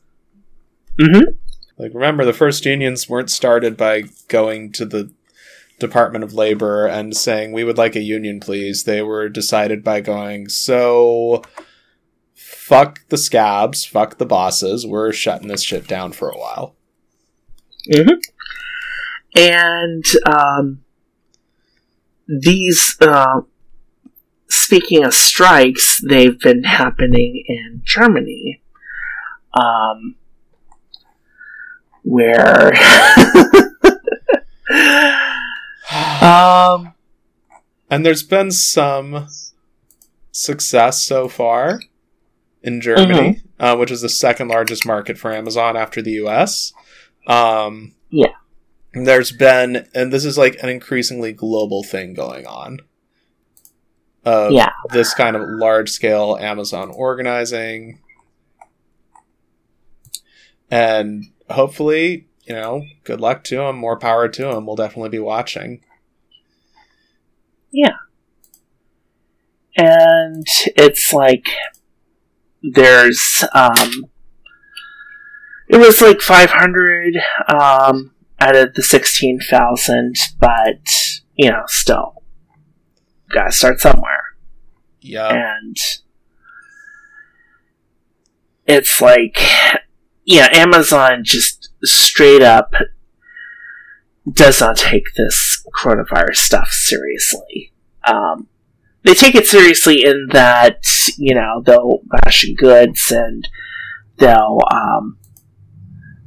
[0.98, 1.36] mhm.
[1.76, 5.12] Like, remember, the first unions weren't started by going to the
[5.80, 8.84] Department of Labor and saying, we would like a union, please.
[8.84, 11.42] They were decided by going, so
[12.34, 16.76] fuck the scabs, fuck the bosses, we're shutting this shit down for a while.
[19.36, 20.82] And um,
[22.26, 23.40] these uh,
[24.48, 28.60] speaking of strikes they've been happening in germany
[29.54, 30.16] um,
[32.02, 32.72] where
[36.22, 36.94] um,
[37.90, 39.28] and there's been some
[40.32, 41.80] success so far
[42.62, 46.72] in Germany, uh, which is the second largest market for Amazon after the US.
[47.26, 48.34] Um, Yeah.
[48.92, 52.80] There's been, and this is like an increasingly global thing going on.
[54.24, 54.70] Of Yeah.
[54.90, 58.00] This kind of large scale Amazon organizing.
[60.70, 64.66] And hopefully, you know, good luck to them, more power to them.
[64.66, 65.84] We'll definitely be watching.
[67.70, 67.96] Yeah.
[69.76, 70.46] And
[70.76, 71.46] it's like
[72.62, 74.06] there's um
[75.68, 77.14] it was like 500
[77.48, 80.78] um out of the 16,000 but
[81.34, 82.22] you know still
[83.30, 84.34] gotta start somewhere
[85.00, 85.28] Yeah.
[85.32, 85.76] and
[88.66, 89.38] it's like
[90.24, 92.72] yeah amazon just straight up
[94.30, 97.72] does not take this coronavirus stuff seriously
[98.06, 98.48] um,
[99.02, 100.82] they take it seriously in that
[101.18, 103.46] you know they'll ration goods and
[104.18, 105.18] they'll um,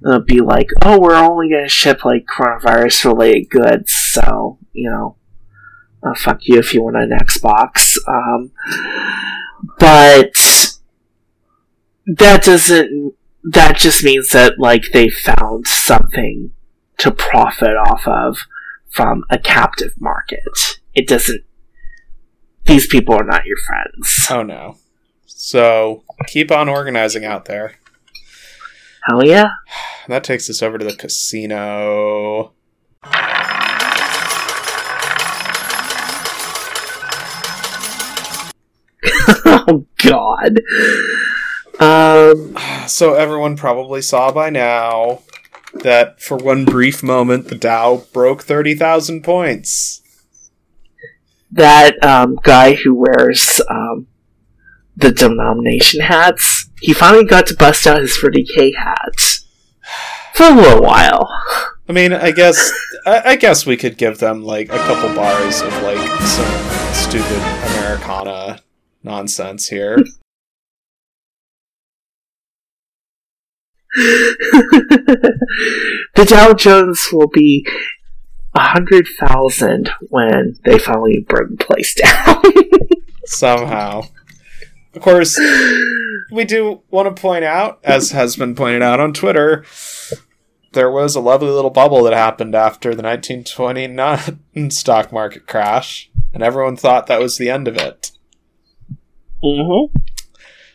[0.03, 4.89] they'll be like oh we're only going to ship like coronavirus related goods so you
[4.89, 5.15] know
[6.03, 8.51] uh, fuck you if you want an xbox um,
[9.79, 10.35] but
[12.07, 13.13] that doesn't.
[13.43, 16.51] That just means that like they found something
[16.97, 18.39] to profit off of
[18.89, 20.79] from a captive market.
[20.93, 21.43] It doesn't.
[22.65, 24.27] These people are not your friends.
[24.29, 24.77] Oh no.
[25.25, 27.75] So keep on organizing out there.
[29.07, 29.49] Hell yeah.
[30.07, 32.53] That takes us over to the casino.
[39.45, 40.59] oh God.
[41.79, 42.57] Um.
[42.87, 45.21] So everyone probably saw by now
[45.83, 50.01] that for one brief moment the Dow broke 30,000 points.
[51.51, 54.07] That um, guy who wears um,
[54.95, 59.45] the denomination hats, he finally got to bust out his 30k hats
[60.33, 61.29] for a little while.
[61.89, 62.71] I mean, I guess
[63.05, 67.41] I, I guess we could give them like a couple bars of like some stupid
[67.71, 68.59] Americana
[69.03, 69.97] nonsense here.
[76.15, 77.65] the Dow Jones will be
[78.53, 82.43] a hundred thousand when they finally burn the place down.
[83.25, 84.03] Somehow.
[84.97, 85.39] Of course,
[86.31, 89.63] we do want to point out, as has been pointed out on Twitter,
[90.73, 96.41] there was a lovely little bubble that happened after the 1929 stock market crash, and
[96.41, 98.11] everyone thought that was the end of it.
[99.43, 99.95] mm-hmm.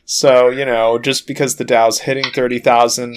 [0.04, 3.16] So, you know, just because the Dow's hitting 30,000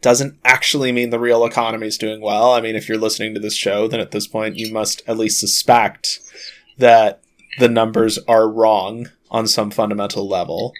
[0.00, 2.52] doesn't actually mean the real economy is doing well.
[2.52, 5.18] I mean, if you're listening to this show, then at this point you must at
[5.18, 6.20] least suspect
[6.78, 7.20] that
[7.58, 10.72] the numbers are wrong on some fundamental level.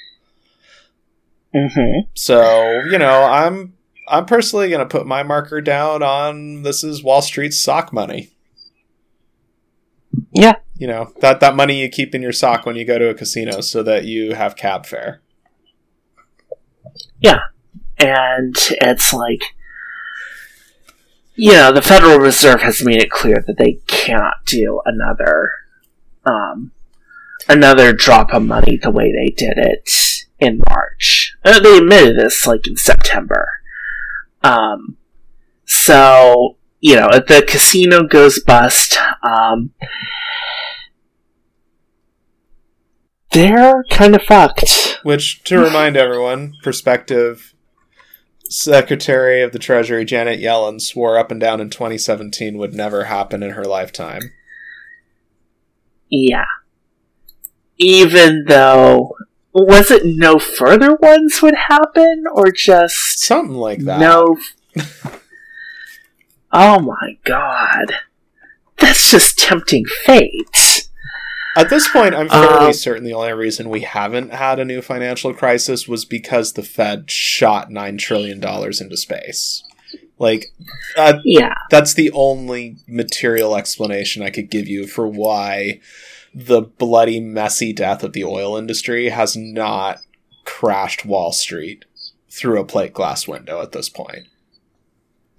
[1.55, 2.09] Mm-hmm.
[2.15, 3.75] So, you know, I'm
[4.07, 8.31] I'm personally going to put my marker down on this is Wall Street's sock money.
[10.33, 10.55] Yeah.
[10.77, 13.15] You know, that that money you keep in your sock when you go to a
[13.15, 15.21] casino so that you have cab fare.
[17.21, 17.41] Yeah,
[17.99, 19.41] and it's like,
[21.35, 25.53] you know, the Federal Reserve has made it clear that they cannot do another,
[26.27, 26.71] um,
[27.49, 29.91] another drop of money the way they did it
[30.39, 31.37] in March.
[31.45, 33.49] Uh, they admitted this like in September.
[34.43, 34.97] Um,
[35.65, 39.71] so you know, if the casino goes bust, um,
[43.33, 45.01] they're kind of fucked.
[45.03, 47.55] Which, to remind everyone, perspective,
[48.51, 53.43] Secretary of the Treasury Janet Yellen swore up and down in 2017 would never happen
[53.43, 54.21] in her lifetime.
[56.11, 56.45] Yeah.
[57.79, 59.17] Even though,
[59.53, 63.99] was it no further ones would happen, or just Something like that.
[64.01, 64.37] no?
[66.53, 67.95] oh my god,
[68.79, 70.89] that's just tempting fate.
[71.57, 74.83] At this point, I'm fairly Uh, certain the only reason we haven't had a new
[74.83, 79.63] financial crisis was because the Fed shot $9 trillion into space.
[80.19, 80.47] Like,
[80.97, 85.79] uh, Yeah, that's the only material explanation I could give you for why
[86.35, 89.99] the bloody, messy death of the oil industry has not
[90.45, 91.85] crashed Wall Street
[92.31, 94.27] through a plate glass window at this point.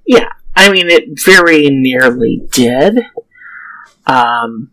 [0.05, 2.99] Yeah, I mean it very nearly did.
[4.07, 4.71] Um,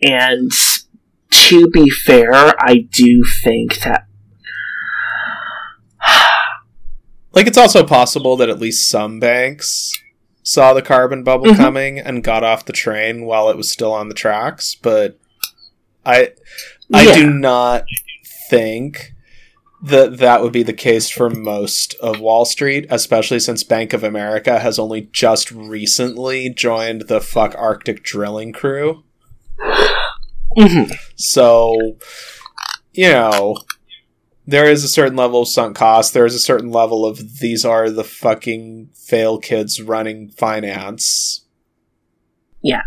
[0.00, 0.52] and
[1.30, 2.32] to be fair,
[2.62, 4.06] I do think that
[7.32, 9.92] Like, it's also possible that at least some banks
[10.42, 11.56] saw the carbon bubble Mhm.
[11.56, 15.18] coming and got off the train while it was still on the tracks, but
[16.04, 16.30] I
[16.92, 17.14] I Yeah.
[17.14, 17.84] do not
[18.50, 19.12] think
[19.82, 24.02] that that would be the case for most of Wall Street, especially since Bank of
[24.04, 29.04] America has only just recently joined the fuck Arctic drilling crew.
[30.58, 30.92] Mhm.
[31.16, 31.76] So,
[32.92, 33.56] you know,
[34.46, 36.12] there is a certain level of sunk cost.
[36.12, 41.44] There is a certain level of these are the fucking fail kids running finance.
[42.62, 42.82] Yeah.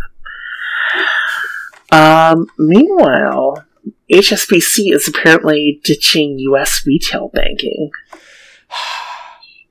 [1.92, 3.66] Um, meanwhile,
[4.12, 6.84] HSBC is apparently ditching U.S.
[6.86, 7.92] retail banking.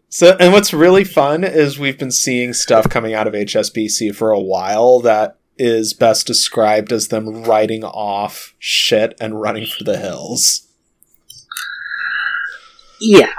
[0.09, 4.31] So, and what's really fun is we've been seeing stuff coming out of HSBC for
[4.31, 9.97] a while that is best described as them writing off shit and running for the
[9.97, 10.69] hills.
[13.03, 13.33] Yeah.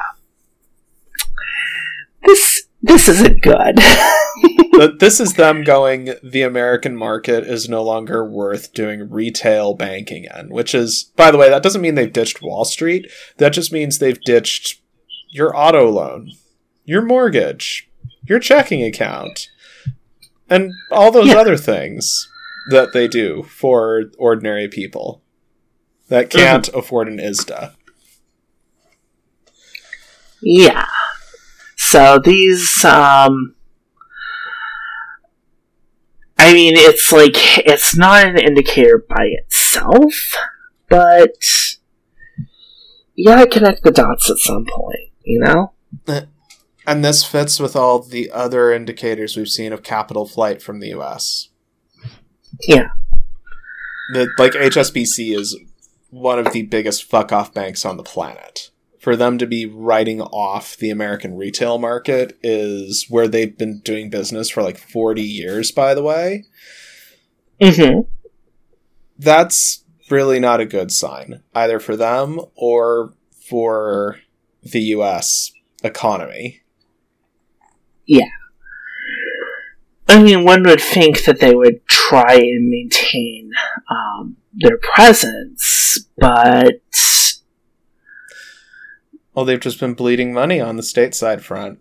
[2.26, 3.80] This this isn't good.
[4.74, 10.26] but this is them going the american market is no longer worth doing retail banking
[10.36, 13.72] in which is by the way that doesn't mean they've ditched wall street that just
[13.72, 14.82] means they've ditched
[15.30, 16.32] your auto loan
[16.84, 17.89] your mortgage
[18.28, 19.47] your checking account
[20.49, 21.38] and all those Yeah.
[21.38, 22.28] other things
[22.70, 25.22] that they do for ordinary people
[26.09, 26.80] that can't mm-hmm.
[26.80, 27.76] afford an ISDA
[30.44, 30.88] Yeah.
[31.78, 33.56] So these, um,
[36.38, 40.14] I mean, it's like, it's not an indicator by itself,
[40.89, 41.32] but
[43.16, 45.74] you gotta connect the dots at some point, you know?
[46.86, 50.89] And this fits with all the other indicators we've seen of capital flight from the
[51.00, 51.50] US.
[52.68, 52.89] Yeah.
[54.14, 55.58] The, like HSBC is
[56.10, 58.70] one of the biggest fuck off banks on the planet.
[59.04, 64.10] For them to be writing off the American retail market is where they've been doing
[64.10, 66.45] business for like 40 years, by the way.
[67.60, 68.10] Mm-hmm.
[69.20, 73.14] That's really not a good sign, either for them or
[73.49, 74.20] for
[74.62, 75.51] the US
[75.84, 76.62] economy.
[78.06, 78.30] Yeah.
[80.08, 83.51] I mean, one would think that they would try and maintain
[83.89, 86.76] um, their presence, but
[89.36, 91.79] Well, they've just been bleeding money on the stateside front.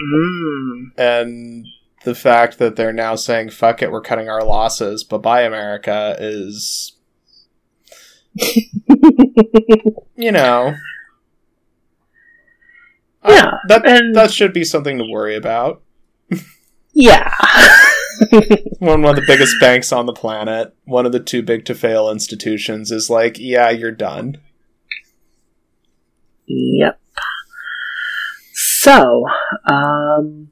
[0.00, 1.66] mm, and
[2.04, 6.14] the fact that they're now saying "fuck it, we're cutting our losses," bye bye America
[6.20, 6.92] is,
[10.16, 10.74] you know,
[13.26, 15.82] Yeah, that and- that should be something to worry about.
[16.92, 17.32] yeah,
[18.78, 22.08] one of the biggest banks on the planet, one of the too big to fail
[22.10, 24.38] institutions, is like, "Yeah, you're done."
[26.46, 27.00] Yep.
[28.52, 29.26] So,
[29.70, 30.48] um,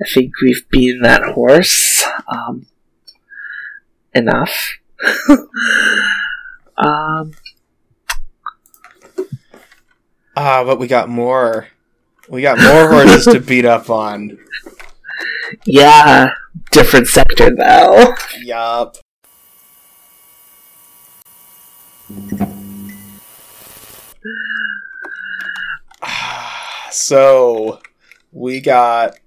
[0.00, 2.66] I think we've beaten that horse um,
[4.14, 4.78] enough.
[6.76, 7.32] um,
[10.38, 11.68] Ah, but we got more.
[12.28, 14.36] We got more horses to beat up on.
[15.64, 16.28] yeah,
[16.72, 18.14] different sector though.
[18.42, 18.96] Yup.
[26.96, 27.80] So,
[28.32, 29.18] we got,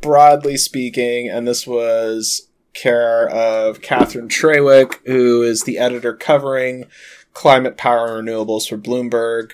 [0.00, 6.86] broadly speaking, and this was care of Catherine Trewick, who is the editor covering
[7.34, 9.52] climate power and renewables for Bloomberg.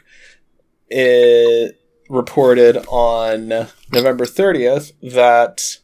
[0.88, 3.48] It reported on
[3.92, 5.78] November 30th that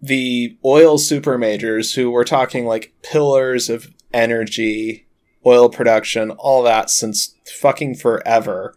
[0.00, 5.06] the oil super majors who were talking like pillars of energy,
[5.44, 8.74] oil production, all that since fucking forever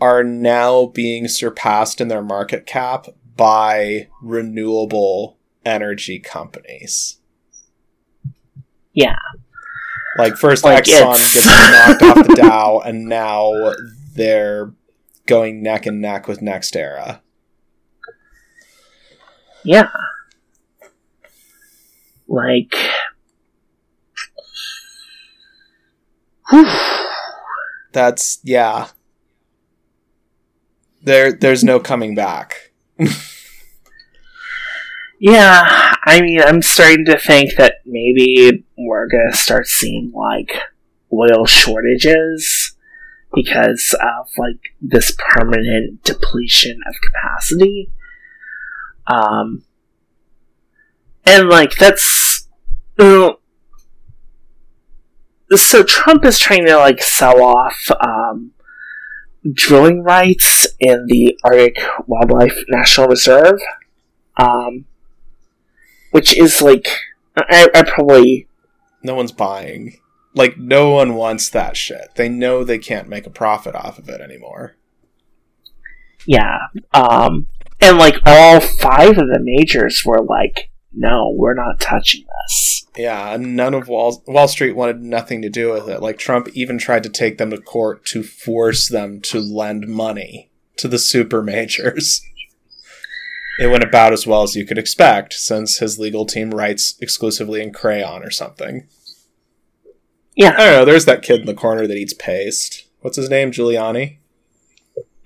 [0.00, 7.18] are now being surpassed in their market cap by renewable energy companies.
[8.92, 9.16] Yeah.
[10.18, 13.52] Like first Like, Exxon it's- gets knocked off the Dow and now
[14.14, 14.72] they're
[15.26, 17.20] going neck and neck with NextEra.
[19.64, 19.88] Yeah.
[22.28, 22.74] Like.
[27.92, 28.88] That's yeah.
[31.06, 32.72] There there's no coming back.
[35.18, 40.50] Yeah, I mean, I'm starting to think that maybe we're gonna start seeing like
[41.12, 42.76] oil shortages
[43.34, 47.90] because of like this permanent depletion of capacity.
[49.06, 49.64] Um,
[51.24, 52.48] and like that's
[52.98, 53.34] uh,
[55.54, 58.50] so Trump is trying to like sell off um,
[59.52, 61.76] drilling rights in the Arctic
[62.06, 63.60] Wildlife National Reserve.
[64.36, 64.84] Um,
[66.10, 66.88] which is like
[67.36, 68.48] I, I probably
[69.02, 69.98] No one's buying.
[70.34, 72.10] Like no one wants that shit.
[72.16, 74.76] They know they can't make a profit off of it anymore.
[76.26, 76.58] yeah
[76.92, 77.46] um
[77.80, 83.36] and like all five of the majors were like no we're not touching this Yeah,
[83.38, 86.00] none of Wall Wall Street wanted nothing to do with it.
[86.02, 90.50] Like Trump even tried to take them to court to force them to lend money
[90.76, 92.22] to the super majors.
[93.58, 97.62] It went about as well as you could expect, since his legal team writes exclusively
[97.62, 98.86] in crayon or something.
[100.34, 100.54] Yeah.
[100.58, 102.86] I don't know, there's that kid in the corner that eats paste.
[103.00, 103.52] What's his name?
[103.52, 104.18] Giuliani?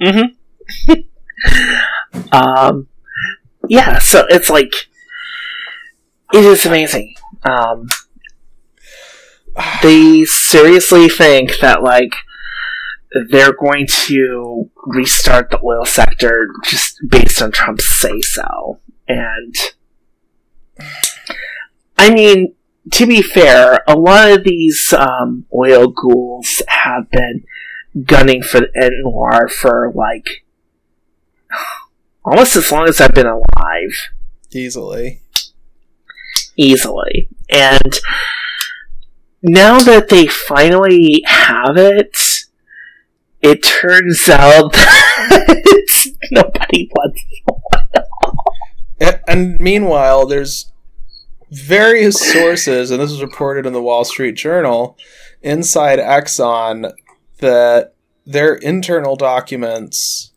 [0.01, 0.95] mm-hmm
[2.33, 2.87] um
[3.69, 4.89] yeah so it's like
[6.33, 7.15] it is amazing
[7.45, 7.89] um
[9.83, 12.15] they seriously think that like
[13.13, 18.79] they're going to restart the oil sector just based on Trump's say so.
[19.09, 19.55] And
[21.99, 22.55] I mean,
[22.93, 27.45] to be fair, a lot of these um, oil ghouls have been
[28.05, 30.45] gunning for the ANWR for like
[32.25, 34.11] almost as long as I've been alive
[34.53, 35.20] Easily.
[36.61, 37.29] Easily.
[37.49, 37.99] And
[39.43, 42.17] now that they finally have it,
[43.41, 47.25] it turns out that nobody wants
[49.01, 49.21] it.
[49.27, 50.71] And meanwhile, there's
[51.51, 54.99] various sources, and this was reported in the Wall Street Journal,
[55.41, 56.93] inside Exxon,
[57.39, 57.95] that
[58.27, 60.33] their internal documents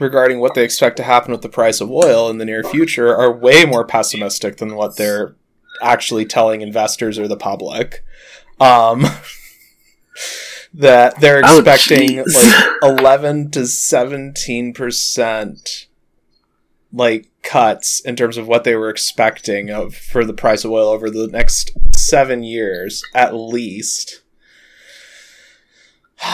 [0.00, 3.14] regarding what they expect to happen with the price of oil in the near future
[3.14, 5.36] are way more pessimistic than what they're
[5.82, 8.04] actually telling investors or the public.
[8.60, 9.04] Um,
[10.74, 12.34] that they're Oh, expecting jeez.
[12.82, 15.86] like 11 to 17 percent
[16.92, 20.88] like cuts in terms of what they were expecting of for the price of oil
[20.88, 24.22] over the next seven years at least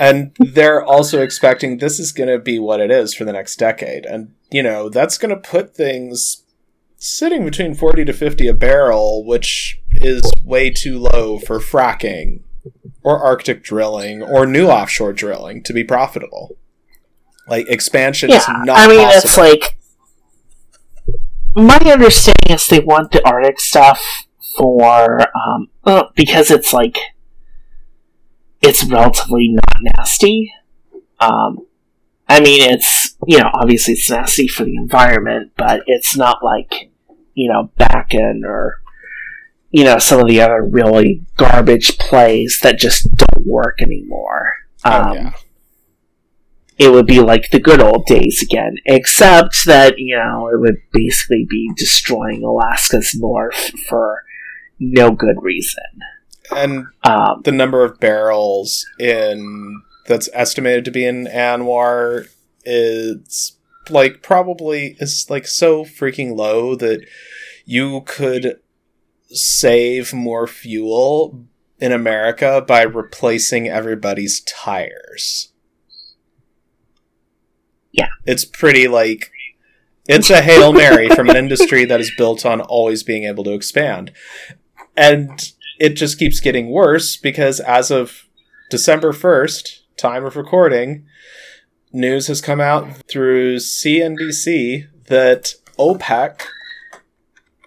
[0.00, 3.56] and they're also expecting this is going to be what it is for the next
[3.56, 6.42] decade and you know that's going to put things
[6.98, 12.40] sitting between 40 to 50 a barrel which is way too low for fracking
[13.04, 16.56] or arctic drilling or new offshore drilling to be profitable
[17.46, 19.28] like expansion is Yeah, not I mean, possible.
[19.28, 19.78] it's like
[21.54, 24.04] my understanding is they want the Arctic stuff
[24.56, 26.96] for um, well, because it's like
[28.60, 30.52] it's relatively not nasty.
[31.20, 31.66] Um,
[32.28, 36.90] I mean, it's you know obviously it's nasty for the environment, but it's not like
[37.34, 38.80] you know Bakken or
[39.70, 44.52] you know some of the other really garbage plays that just don't work anymore.
[44.84, 45.32] Oh, Um, yeah.
[46.78, 50.76] it would be like the good old days again, except that, you know, it would
[50.92, 54.22] basically be destroying Alaska's north for
[54.78, 55.82] no good reason.
[56.54, 62.28] and Um, the number of barrels in that's estimated to be in ANWR
[62.64, 63.56] is
[63.90, 67.06] like probably is like so freaking low that
[67.64, 68.58] you could
[69.28, 71.44] save more fuel
[71.78, 75.52] in America by replacing everybody's tires.
[77.92, 78.08] Yeah.
[78.24, 79.30] It's pretty like
[80.08, 83.52] it's a Hail Mary from an industry that is built on always being able to
[83.52, 84.10] expand.
[84.96, 88.24] And it just keeps getting worse because as of
[88.70, 91.04] December 1st, time of recording,
[91.92, 96.42] news has come out through CNBC that OPEC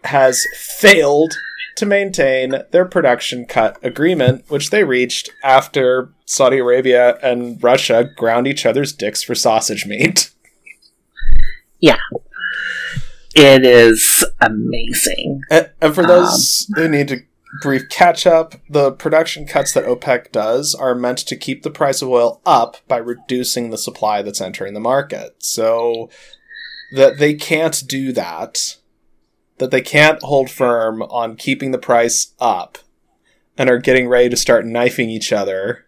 [0.06, 1.34] has failed
[1.76, 8.48] to maintain their production cut agreement, which they reached after Saudi Arabia and Russia ground
[8.48, 10.32] each other's dicks for sausage meat.
[11.84, 11.98] Yeah.
[13.36, 15.42] It is amazing.
[15.50, 17.24] And, and for um, those who need to
[17.62, 22.02] brief catch up, the production cuts that OPEC does are meant to keep the price
[22.02, 25.36] of oil up by reducing the supply that's entering the market.
[25.39, 26.10] So
[26.95, 28.78] that they can't do that,
[29.58, 32.78] that they can't hold firm on keeping the price up
[33.58, 35.86] and are getting ready to start knifing each other.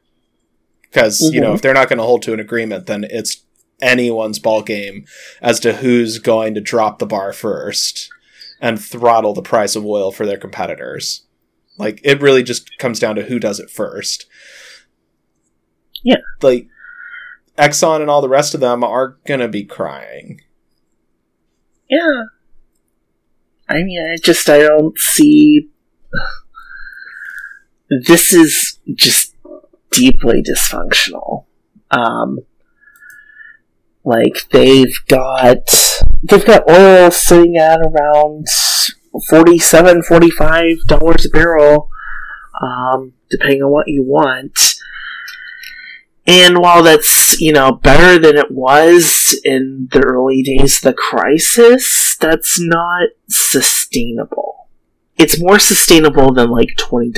[0.84, 1.56] Because, you know, Mhm.
[1.56, 3.38] if they're not going to hold to an agreement, then it's
[3.82, 5.06] anyone's ball game
[5.42, 8.10] as to who's going to drop the bar first
[8.62, 11.23] and throttle the price of oil for their competitors.
[11.78, 14.28] Like it really just comes down to who does it first.
[16.04, 16.18] Yeah.
[16.42, 16.68] Like
[17.58, 20.42] Exxon and all the rest of them are gonna be crying.
[21.90, 22.24] Yeah.
[23.70, 25.70] I mean, I just, I don't see.
[28.06, 29.36] This is just
[29.92, 31.46] deeply dysfunctional.
[31.92, 32.40] Um,
[34.04, 35.70] like, they've got,
[36.24, 38.48] they've got oil sitting at around
[39.30, 41.90] 47 $45 a barrel,
[42.62, 44.58] um, depending on what you want.
[46.26, 50.94] And while that's, you know, better than it was in the early days of the
[50.94, 54.70] crisis, that's not sustainable.
[55.18, 57.14] It's more sustainable than like $20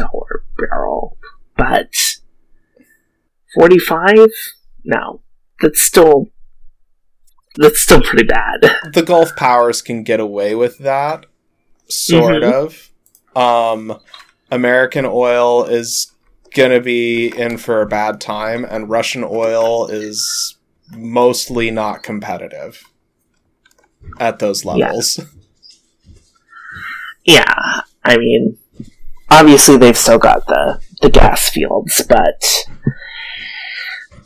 [0.57, 1.17] barrel,
[1.55, 1.91] but
[3.53, 4.27] 45?
[4.83, 5.21] No.
[5.61, 6.27] That's still
[7.57, 8.75] that's still pretty bad.
[8.93, 11.25] The Gulf powers can get away with that,
[11.89, 12.51] sort Mhm.
[12.53, 12.89] of.
[13.35, 13.99] Um
[14.51, 16.11] American oil is
[16.55, 20.55] gonna be in for a bad time, and Russian oil is
[20.95, 22.83] mostly not competitive
[24.19, 24.71] at those Yeah.
[24.71, 25.19] levels.
[27.27, 28.57] Yeah, I mean,
[29.31, 32.43] obviously they've still got the the gas fields, but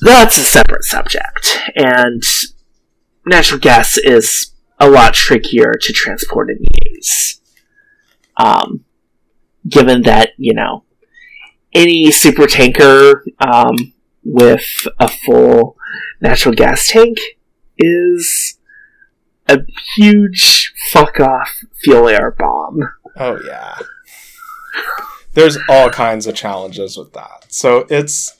[0.01, 1.59] that's a separate subject.
[1.75, 2.21] And
[3.25, 6.59] natural gas is a lot trickier to transport and
[6.91, 7.38] use.
[8.39, 8.85] Um,
[9.67, 10.83] given that you know
[11.73, 15.75] any super tanker um, with a full
[16.21, 17.17] natural gas tank
[17.77, 18.57] is
[19.47, 19.59] a
[19.95, 22.79] huge fuck off fuel air bomb.
[23.17, 23.77] Oh yeah.
[25.33, 27.45] There's all kinds of challenges with that.
[27.49, 28.37] So it's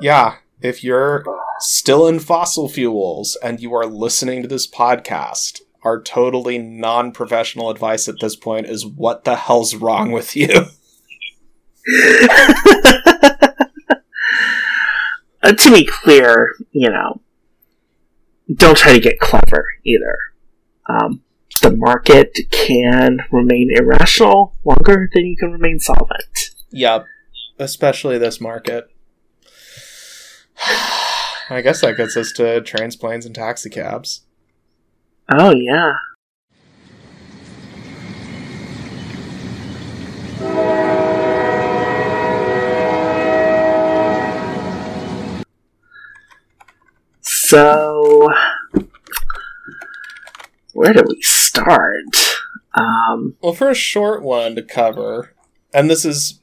[0.00, 1.24] yeah, if you're
[1.60, 7.70] still in fossil fuels and you are listening to this podcast, our totally non professional
[7.70, 10.48] advice at this point is what the hell's wrong with you?
[15.44, 17.20] uh, to be clear, you know,
[18.52, 20.18] don't try to get clever either.
[20.88, 21.22] Um,
[21.62, 26.50] the market can remain irrational longer than you can remain solvent.
[26.70, 27.06] Yep,
[27.60, 28.88] especially this market.
[31.48, 34.25] I guess that gets us to trains, planes, and taxicabs.
[35.32, 35.94] Oh, yeah.
[47.20, 48.28] So,
[50.72, 52.04] where do we start?
[52.74, 55.32] Um, well, for a short one to cover,
[55.72, 56.38] and this is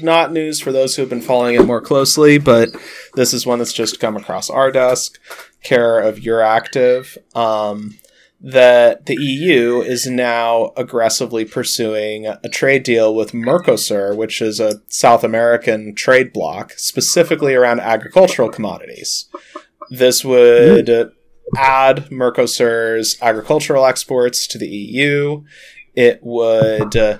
[0.00, 2.70] not news for those who have been following it more closely, but
[3.14, 5.18] this is one that's just come across our desk,
[5.62, 7.16] care of Euractiv.
[7.36, 7.98] Um,
[8.44, 14.82] that the EU is now aggressively pursuing a trade deal with Mercosur, which is a
[14.88, 19.28] South American trade bloc, specifically around agricultural commodities.
[19.90, 20.90] This would
[21.56, 25.44] add Mercosur's agricultural exports to the EU.
[25.94, 27.18] It would uh,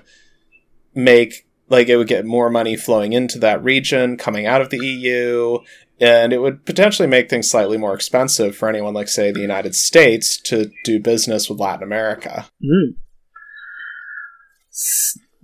[0.95, 4.79] make like it would get more money flowing into that region coming out of the
[4.79, 5.59] EU
[6.03, 9.75] and it would potentially make things slightly more expensive for anyone like say the United
[9.75, 12.47] States to do business with Latin America.
[12.63, 12.97] Mm.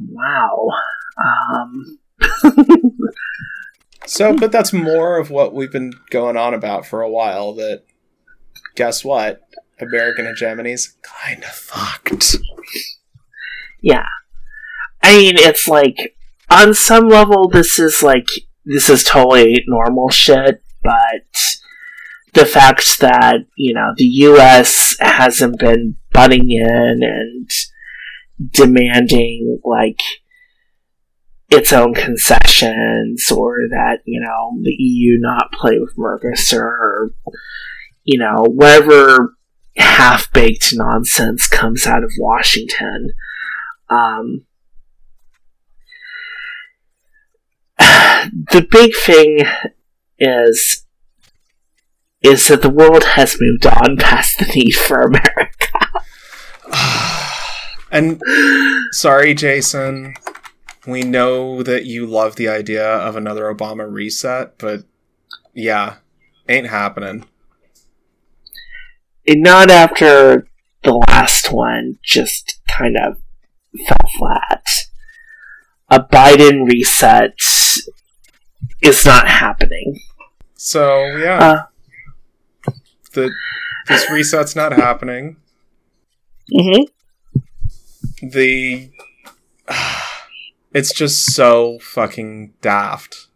[0.01, 0.69] Wow.
[1.17, 1.99] Um.
[4.07, 7.85] so, but that's more of what we've been going on about for a while that
[8.75, 9.43] guess what?
[9.81, 12.37] American hegemony's kind of fucked.
[13.81, 14.07] Yeah.
[15.05, 16.17] I mean, it's like
[16.51, 18.29] on some level, this is like
[18.65, 21.27] this is totally normal shit, but
[22.35, 24.97] the fact that you know the U.S.
[25.01, 27.51] hasn't been butting in and
[28.53, 30.01] demanding like
[31.51, 37.15] its own concessions, or that you know the EU not play with Mercosur, or
[38.05, 39.35] you know whatever
[39.77, 43.13] half baked nonsense comes out of Washington.
[43.89, 44.45] Um,
[48.53, 49.41] the big thing
[50.19, 50.85] is
[52.23, 55.79] is that the world has moved on past the need for America.
[57.93, 58.21] and
[58.91, 60.15] sorry, Jason.
[60.87, 64.85] We know that you love the idea of another Obama reset, but
[65.55, 65.97] yeah,
[66.49, 67.27] ain't happening.
[69.27, 70.49] And not after
[70.83, 73.21] the last one just kind of
[73.87, 74.67] fell flat.
[75.91, 77.35] A Biden reset
[78.81, 80.01] is not happening.
[80.55, 81.67] So yeah,
[82.67, 82.73] uh,
[83.13, 83.31] the
[83.87, 85.37] this reset's not happening.
[86.53, 88.27] Mm-hmm.
[88.29, 88.91] The
[89.67, 90.03] uh,
[90.75, 93.29] it's just so fucking daft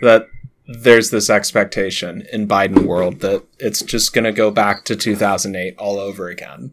[0.00, 0.28] that
[0.66, 5.74] there's this expectation in Biden world that it's just going to go back to 2008
[5.78, 6.72] all over again.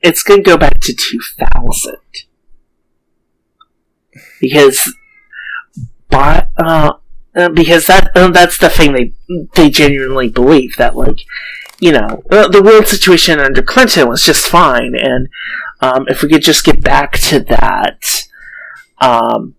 [0.00, 1.96] It's going to go back to 2000
[4.40, 4.94] because,
[6.10, 6.94] but uh,
[7.34, 9.12] uh, because that uh, that's the thing they
[9.54, 11.20] they genuinely believe that like
[11.78, 15.28] you know the world situation under Clinton was just fine, and
[15.80, 18.26] um, if we could just get back to that,
[19.00, 19.54] um,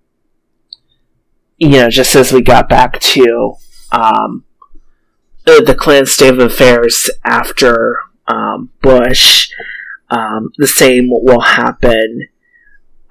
[1.58, 3.54] you know, just as we got back to
[3.92, 4.44] um,
[5.46, 7.98] the, the Clinton state of affairs after
[8.28, 9.50] um, Bush,
[10.10, 12.28] um, the same will happen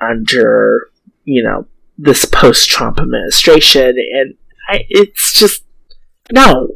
[0.01, 0.90] under
[1.31, 1.67] you know,
[1.97, 3.95] this post Trump administration.
[3.97, 4.35] And
[4.69, 5.65] I, it's just,
[6.33, 6.69] no,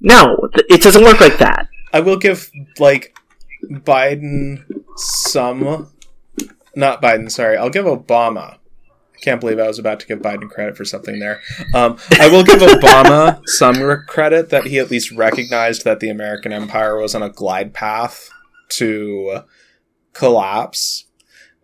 [0.00, 1.68] no, it doesn't work like that.
[1.92, 3.16] I will give, like,
[3.70, 4.64] Biden
[4.96, 5.90] some.
[6.76, 7.56] Not Biden, sorry.
[7.56, 8.58] I'll give Obama.
[8.58, 11.40] I can't believe I was about to give Biden credit for something there.
[11.72, 16.52] Um, I will give Obama some credit that he at least recognized that the American
[16.52, 18.28] empire was on a glide path
[18.70, 19.44] to
[20.12, 21.04] collapse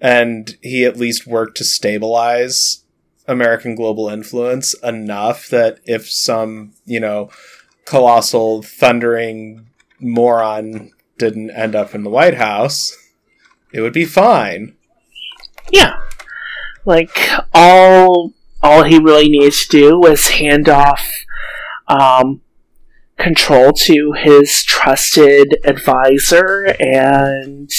[0.00, 2.84] and he at least worked to stabilize
[3.28, 7.30] American global influence enough that if some, you know,
[7.84, 9.66] colossal thundering
[10.00, 12.96] moron didn't end up in the White House,
[13.72, 14.74] it would be fine.
[15.70, 16.00] Yeah.
[16.84, 18.32] Like all
[18.62, 21.08] all he really needs to do is hand off
[21.88, 22.40] um,
[23.18, 27.70] control to his trusted advisor and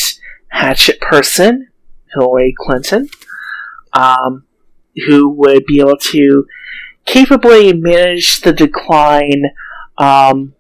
[0.50, 1.71] hatchet person
[2.14, 3.10] Hillary Clinton.
[3.94, 4.46] Um,
[5.08, 6.46] who would be able to
[7.06, 9.46] capably manage the decline
[9.98, 10.54] um,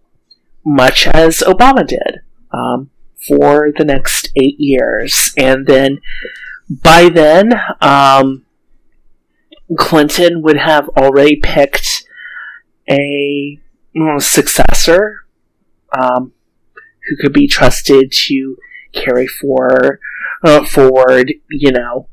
[0.66, 2.22] much as Obama did
[2.52, 2.89] um,
[3.28, 5.34] for the next eight years.
[5.38, 5.99] And then
[6.70, 8.45] by then, um,
[9.78, 12.06] Clinton would have already picked
[12.89, 13.60] a
[14.18, 15.26] successor
[15.97, 16.34] um,
[17.08, 18.58] who could be trusted to
[18.94, 20.00] carry for,
[20.44, 22.08] uh, forward, you know,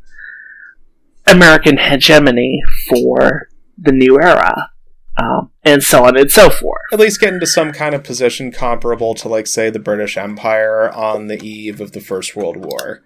[1.27, 4.71] American hegemony for the new era,
[5.17, 6.83] um, and so on and so forth.
[6.93, 10.91] At least get into some kind of position comparable to, like, say, the British Empire
[10.91, 13.03] on the eve of the First World War,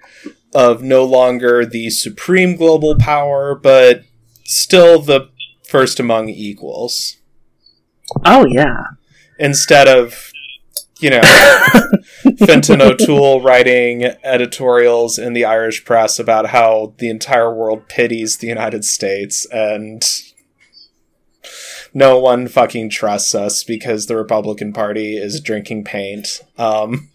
[0.55, 4.03] of no longer the supreme global power, but
[4.45, 5.31] still the
[5.69, 7.17] first among equals.
[8.25, 8.85] Oh yeah.
[9.39, 10.31] Instead of
[11.03, 11.23] you know,
[12.39, 18.47] Fintan O'Toole writing editorials in the Irish press about how the entire world pities the
[18.47, 20.05] United States and
[21.93, 26.41] no one fucking trusts us because the Republican Party is drinking paint.
[26.57, 27.11] Um,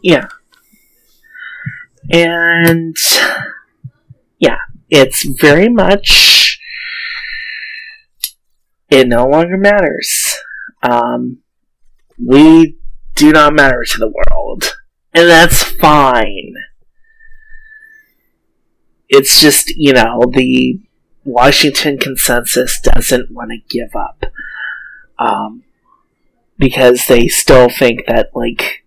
[0.00, 0.28] yeah.
[2.12, 2.96] And
[4.38, 4.58] yeah,
[4.88, 6.39] it's very much
[8.90, 10.36] it no longer matters.
[10.82, 11.38] Um,
[12.18, 12.76] we
[13.14, 14.72] do not matter to the world.
[15.12, 16.54] And that's fine.
[19.08, 20.80] It's just, you know, the
[21.24, 24.24] Washington consensus doesn't want to give up.
[25.18, 25.64] Um,
[26.58, 28.84] because they still think that, like,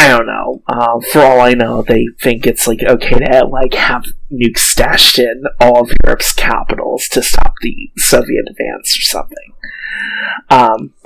[0.00, 0.62] I don't know.
[0.66, 5.18] Uh, for all I know, they think it's like okay to like have nukes stashed
[5.18, 9.52] in all of Europe's capitals to stop the Soviet advance or something.
[10.48, 10.94] Um,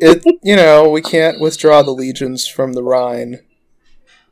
[0.00, 3.38] it you know we can't withdraw the legions from the Rhine,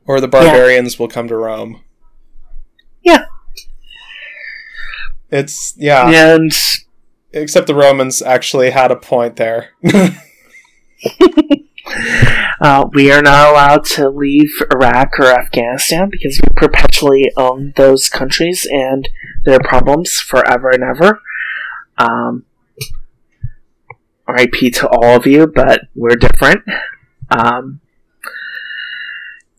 [0.04, 0.98] or the barbarians yeah.
[0.98, 1.84] will come to Rome.
[3.02, 3.26] Yeah,
[5.30, 6.50] it's yeah, and
[7.32, 9.70] except the Romans actually had a point there.
[12.60, 18.08] Uh, we are not allowed to leave Iraq or Afghanistan because we perpetually own those
[18.08, 19.08] countries and
[19.44, 21.20] their problems forever and ever.
[21.98, 22.44] Um,
[24.28, 26.62] RIP to all of you, but we're different.
[27.30, 27.80] Um,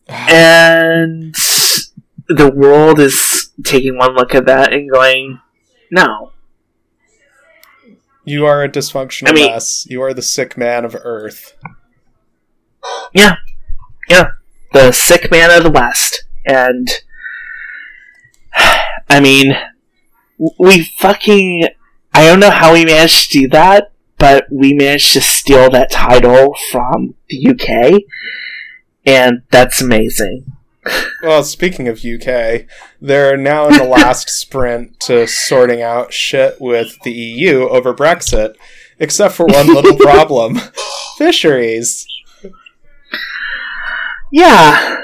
[0.08, 1.34] and
[2.28, 5.40] the world is taking one look at that and going,
[5.92, 6.32] no.
[8.26, 9.88] You are a dysfunctional I mean, mess.
[9.90, 11.56] You are the sick man of Earth.
[13.14, 13.36] Yeah,
[14.10, 14.32] yeah,
[14.74, 16.88] the sick man of the West, and
[19.10, 19.56] I mean,
[20.60, 21.68] we fucking.
[22.14, 25.92] I don't know how we managed to do that, but we managed to steal that
[25.92, 28.02] title from the UK,
[29.06, 30.46] and that's amazing.
[31.22, 32.66] Well, speaking of UK,
[33.02, 38.56] they're now in the last sprint to sorting out shit with the EU over Brexit,
[39.00, 40.60] except for one little problem
[41.18, 42.08] fisheries.
[44.32, 45.04] Yeah.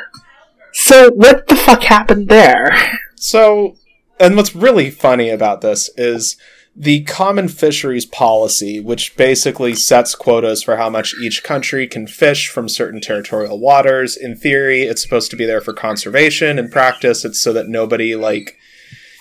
[0.74, 2.72] So what the fuck happened there?
[3.16, 3.76] So,
[4.20, 6.36] and what's really funny about this is
[6.76, 12.50] the common fisheries policy, which basically sets quotas for how much each country can fish
[12.50, 14.18] from certain territorial waters.
[14.18, 16.58] In theory, it's supposed to be there for conservation.
[16.58, 18.58] In practice, it's so that nobody, like,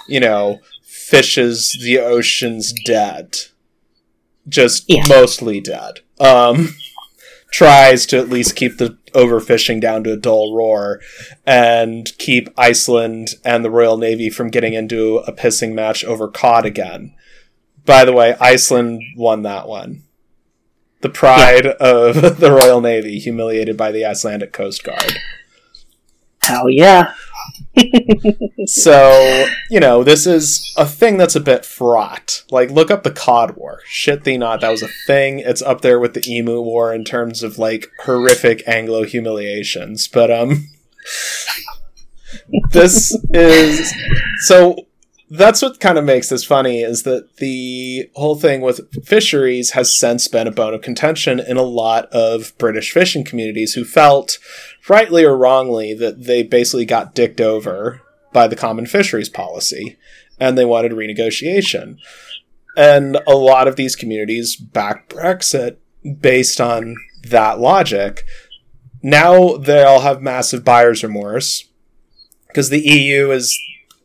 [0.09, 3.37] you know, fishes the oceans dead.
[4.49, 5.05] Just yeah.
[5.09, 6.01] mostly dead.
[6.19, 6.75] Um,
[7.53, 11.01] tries to at least keep the overfishing down to a dull roar
[11.47, 16.67] and keep Iceland and the Royal Navy from getting into a pissing match over cod
[16.67, 17.15] again.
[17.85, 20.05] By the way, Iceland won that one.
[21.01, 21.75] The pride yeah.
[21.81, 25.19] of the Royal Navy humiliated by the Icelandic Coast Guard.
[26.43, 27.15] Hell yeah.
[28.67, 32.45] so, you know, this is a thing that's a bit fraught.
[32.51, 33.81] Like, look up the Cod War.
[33.87, 35.39] Shit thee not, that was a thing.
[35.39, 40.07] It's up there with the Emu War in terms of, like, horrific Anglo humiliations.
[40.09, 40.69] But, um,
[42.73, 43.95] this is.
[44.45, 44.77] So,
[45.35, 49.97] that's what kind of makes this funny is that the whole thing with fisheries has
[49.97, 54.39] since been a bone of contention in a lot of British fishing communities who felt,
[54.91, 58.03] rightly or wrongly, that they basically got dicked over
[58.35, 59.97] by the common fisheries policy
[60.39, 61.97] and they wanted renegotiation.
[62.77, 65.77] And a lot of these communities back Brexit
[66.21, 66.95] based on
[67.29, 68.27] that logic.
[69.03, 71.71] Now they all have massive buyer's remorse
[72.49, 73.59] because the EU is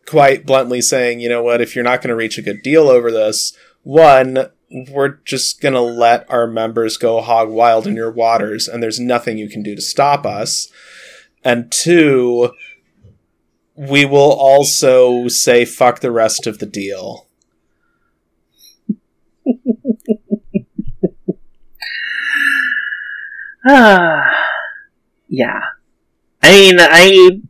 [0.08, 2.88] quite bluntly saying, you know what, if you're not going to reach a good deal
[2.88, 4.48] over this, one,
[4.90, 9.00] we're just going to let our members go hog wild in your waters, and there's
[9.00, 10.70] nothing you can do to stop us.
[11.44, 12.52] And two,
[13.76, 17.28] we will also say fuck the rest of the deal.
[23.66, 24.24] Ah,
[25.28, 25.62] yeah.
[26.42, 27.42] I mean, I,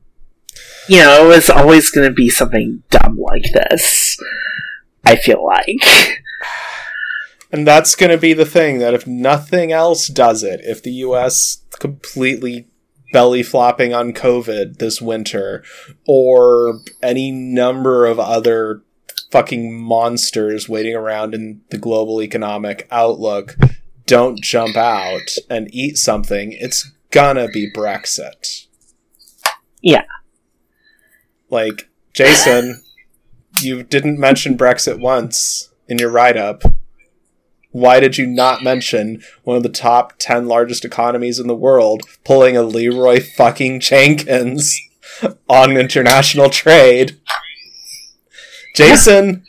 [0.88, 4.18] you know, it was always going to be something dumb like this.
[5.06, 5.78] I feel like.
[7.50, 10.92] And that's going to be the thing that if nothing else does it, if the
[10.92, 12.68] US completely
[13.14, 15.64] belly flopping on COVID this winter,
[16.06, 18.84] or any number of other
[19.32, 23.56] fucking monsters waiting around in the global economic outlook
[24.06, 28.66] don't jump out and eat something, it's gonna be Brexit.
[29.82, 30.06] Yeah.
[31.50, 32.82] Like, Jason,
[33.62, 36.64] you didn't mention Brexit once in your write up.
[37.72, 42.04] Why did you not mention one of the top 10 largest economies in the world
[42.24, 44.80] pulling a Leeroy fucking Jenkins
[45.50, 47.20] on international trade?
[48.76, 49.44] Jason!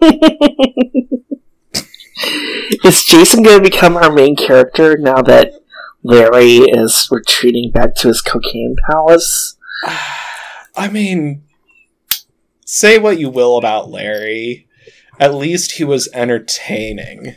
[2.84, 5.52] Is Jason going to become our main character now that
[6.02, 9.56] Larry is retreating back to his cocaine palace?
[10.74, 11.44] I mean,
[12.64, 14.66] say what you will about Larry.
[15.20, 17.36] At least he was entertaining.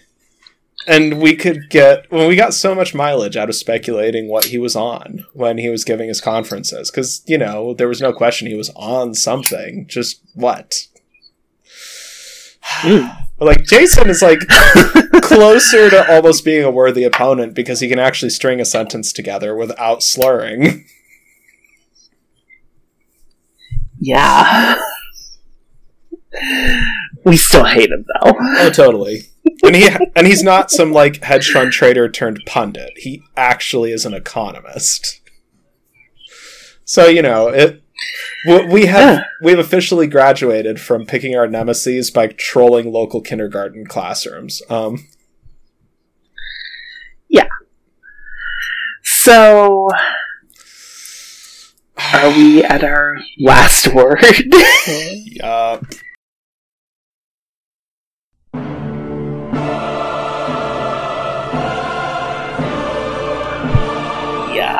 [0.87, 4.57] And we could get, well, we got so much mileage out of speculating what he
[4.57, 6.91] was on when he was giving his conferences.
[6.91, 9.87] Because, you know, there was no question he was on something.
[9.87, 10.87] Just what?
[13.39, 14.39] like, Jason is like
[15.21, 19.55] closer to almost being a worthy opponent because he can actually string a sentence together
[19.55, 20.85] without slurring.
[23.99, 24.77] Yeah.
[27.25, 28.33] we still hate him though.
[28.37, 29.21] Oh, totally.
[29.63, 32.91] And he and he's not some like hedge fund trader turned pundit.
[32.97, 35.21] He actually is an economist.
[36.83, 37.81] So you know it.
[38.45, 44.61] We have we've officially graduated from picking our nemesis by trolling local kindergarten classrooms.
[44.69, 45.07] Um,
[47.29, 47.47] yeah.
[49.01, 49.89] So,
[52.13, 54.19] are we at our last word?
[55.43, 55.79] uh,
[64.53, 64.79] yeah.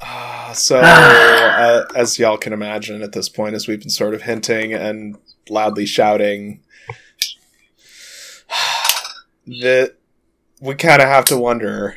[0.00, 4.22] Ah, so, uh, as y'all can imagine at this point, as we've been sort of
[4.22, 5.16] hinting and
[5.48, 6.60] loudly shouting,
[9.46, 9.94] that
[10.60, 11.96] we kind of have to wonder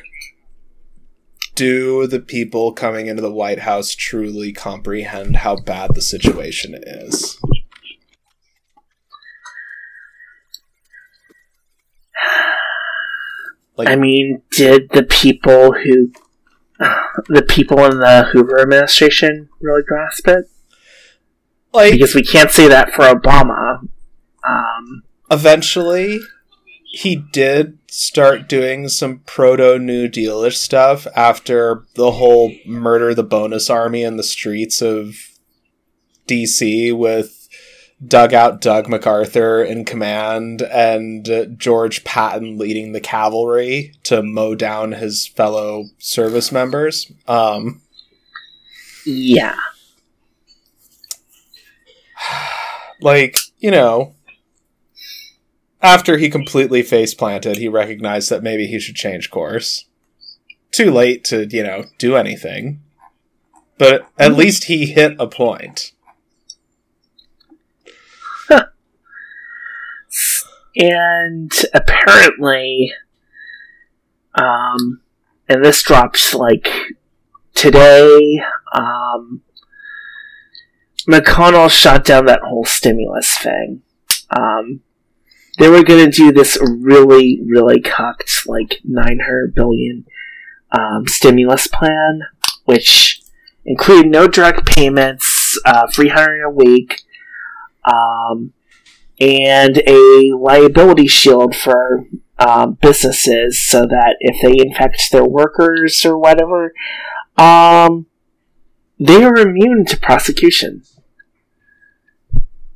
[1.56, 7.40] do the people coming into the White House truly comprehend how bad the situation is?
[13.76, 16.12] Like, I mean, did the people who,
[17.28, 20.46] the people in the Hoover administration really grasp it?
[21.72, 23.80] like Because we can't say that for Obama.
[24.48, 26.20] Um, eventually
[26.96, 33.68] he did start doing some proto new dealish stuff after the whole murder the bonus
[33.68, 35.14] army in the streets of
[36.26, 37.48] DC with
[38.02, 45.26] dugout Doug MacArthur in command and George Patton leading the cavalry to mow down his
[45.26, 47.12] fellow service members.
[47.28, 47.82] Um,
[49.04, 49.56] yeah.
[53.02, 54.15] like you know
[55.86, 59.86] after he completely face planted he recognized that maybe he should change course
[60.70, 62.80] too late to you know do anything
[63.78, 65.92] but at least he hit a point.
[68.48, 68.64] point
[70.78, 72.92] And apparently,
[74.34, 75.00] um,
[75.48, 76.68] and this drops like
[77.54, 78.42] today,
[78.74, 79.40] um,
[81.08, 83.80] McConnell shot down that whole stimulus thing.
[84.28, 84.80] Um,
[85.58, 90.04] they were going to do this really, really cocked, like 900 billion
[90.72, 92.20] um, stimulus plan,
[92.64, 93.22] which
[93.64, 97.02] included no direct payments, uh, 300 a week,
[97.84, 98.52] um,
[99.18, 102.04] and a liability shield for
[102.38, 106.74] um, businesses so that if they infect their workers or whatever,
[107.38, 108.06] um,
[108.98, 110.82] they are immune to prosecution.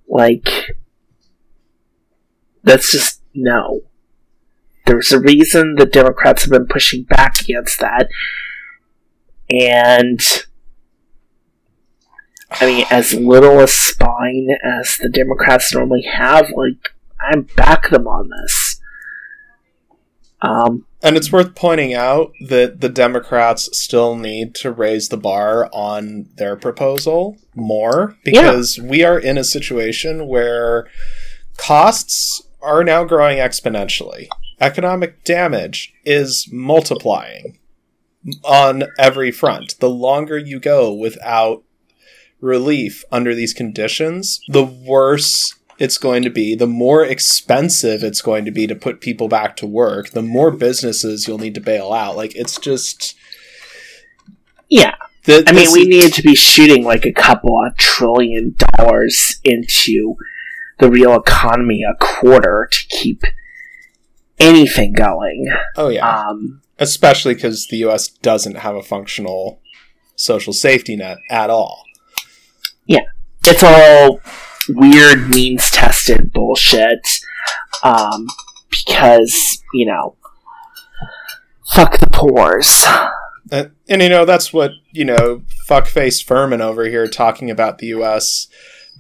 [0.09, 0.77] Like,
[2.63, 3.81] that's just no.
[4.87, 8.09] There's a reason the Democrats have been pushing back against that.
[9.49, 10.21] And,
[12.51, 18.07] I mean, as little a spine as the Democrats normally have, like, I back them
[18.07, 18.81] on this.
[20.43, 25.69] Um, And it's worth pointing out that the Democrats still need to raise the bar
[25.73, 30.87] on their proposal more because we are in a situation where
[31.57, 34.29] costs are now growing exponentially.
[34.61, 37.59] Economic damage is multiplying
[38.45, 39.77] on every front.
[39.81, 41.63] The longer you go without
[42.41, 48.45] relief under these conditions, the worse it's going to be, the more expensive it's going
[48.45, 51.93] to be to put people back to work, the more businesses you'll need to bail
[51.93, 52.17] out.
[52.17, 53.17] Like it's just
[54.69, 54.95] yeah,
[55.25, 59.41] the, I mean, we is- need to be shooting like a couple of trillion dollars
[59.43, 60.17] into
[60.81, 63.23] the real economy a quarter to keep
[64.39, 65.47] anything going.
[65.77, 68.09] Oh yeah, Um, especially because the U.S.
[68.09, 69.61] doesn't have a functional
[70.17, 71.83] social safety net at all.
[72.87, 73.05] Yeah,
[73.47, 74.21] it's all
[74.69, 77.07] weird means tested bullshit.
[77.83, 78.27] Um,
[78.71, 80.17] because, you know,
[81.75, 82.85] fuck the pores.
[83.53, 87.89] And, and you know that's what you know fuckface Furman over here talking about the
[87.89, 88.47] U.S.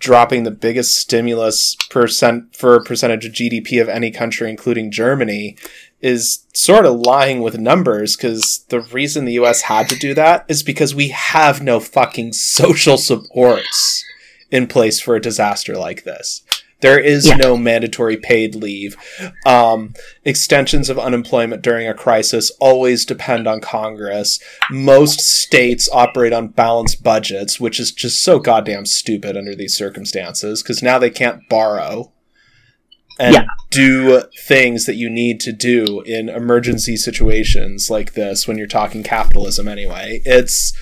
[0.00, 5.56] dropping the biggest stimulus percent for percentage of GDP of any country, including Germany,
[6.00, 9.62] is sort of lying with numbers because the reason the U.S.
[9.62, 14.04] had to do that is because we have no fucking social supports
[14.50, 16.42] in place for a disaster like this.
[16.80, 17.36] There is Yeah.
[17.36, 18.96] no mandatory paid leave.
[19.46, 24.38] Um, extensions of unemployment during a crisis always depend on Congress.
[24.70, 30.62] Most states operate on balanced budgets, which is just so goddamn stupid under these circumstances
[30.62, 32.12] because now they can't borrow
[33.18, 33.44] and Yeah.
[33.70, 39.02] do things that you need to do in emergency situations like this when you're talking
[39.02, 40.22] capitalism anyway.
[40.24, 40.72] It's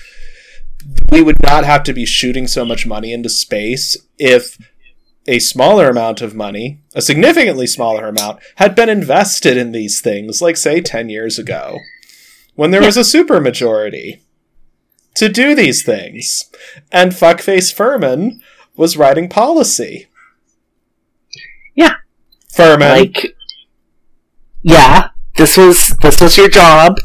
[1.11, 4.57] we would not have to be shooting so much money into space if
[5.29, 10.41] a smaller amount of money, a significantly smaller amount, had been invested in these things,
[10.41, 11.77] like, say, 10 years ago,
[12.55, 14.21] when there was a supermajority
[15.15, 16.49] to do these things.
[16.91, 18.41] And Fuckface Furman
[18.75, 20.07] was writing policy.
[21.75, 21.95] Yeah.
[22.51, 23.35] Furman, Like,
[24.63, 26.97] yeah, this was, this was your job.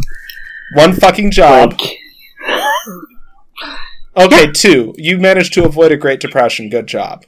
[0.75, 1.79] one fucking job.
[1.79, 1.99] Like,
[4.17, 4.95] Okay, two.
[4.97, 6.71] You managed to avoid a Great Depression.
[6.71, 7.27] Good job.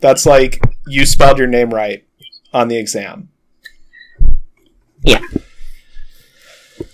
[0.00, 2.04] That's like you spelled your name right
[2.52, 3.28] on the exam.
[5.02, 5.20] Yeah.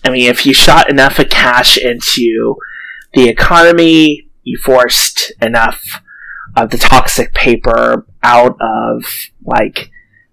[0.05, 2.57] I mean, if you shot enough of cash into
[3.15, 6.03] the economy, you forced enough
[6.57, 9.05] of the toxic paper out of
[9.45, 9.91] like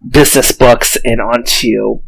[0.08, 2.02] business books and onto,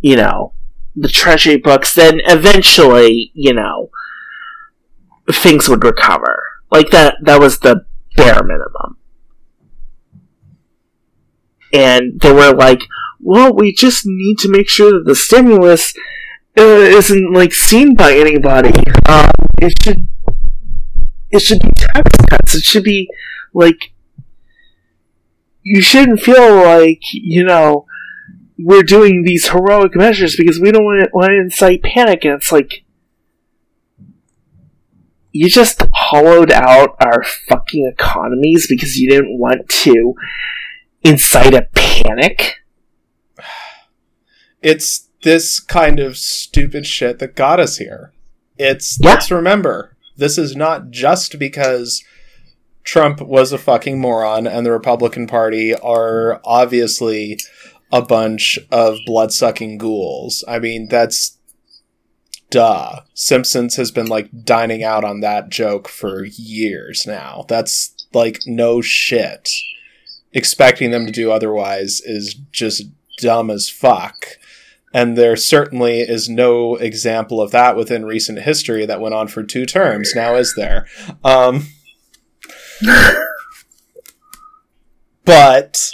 [0.00, 0.52] you know,
[0.94, 3.90] the treasury books, then eventually, you know,
[5.30, 6.42] things would recover.
[6.70, 7.86] Like that that was the
[8.16, 8.96] bare minimum.
[11.76, 12.80] And they were like,
[13.20, 15.92] well, we just need to make sure that the stimulus
[16.58, 18.72] uh, isn't like seen by anybody.
[19.08, 19.30] Um,
[19.60, 20.08] it should
[21.30, 22.54] it should be tax cuts.
[22.54, 23.10] It should be
[23.52, 23.92] like
[25.62, 27.86] you shouldn't feel like you know
[28.58, 32.24] we're doing these heroic measures because we don't want to, want to incite panic.
[32.24, 32.84] And it's like
[35.32, 40.14] you just hollowed out our fucking economies because you didn't want to
[41.06, 42.56] incite a panic.
[44.62, 48.12] It's this kind of stupid shit that got us here.
[48.58, 49.10] It's Yeah.
[49.10, 52.02] let's remember, this is not just because
[52.82, 57.38] Trump was a fucking moron and the Republican Party are obviously
[57.92, 60.44] a bunch of blood-sucking ghouls.
[60.48, 61.38] I mean, that's
[62.50, 63.00] duh.
[63.14, 67.44] Simpsons has been like dining out on that joke for years now.
[67.48, 69.50] That's like no shit.
[70.32, 72.84] Expecting them to do otherwise is just
[73.18, 74.38] dumb as fuck.
[74.92, 79.42] And there certainly is no example of that within recent history that went on for
[79.42, 80.12] two terms.
[80.14, 80.86] Now, is there?
[81.24, 81.66] Um,
[85.24, 85.90] but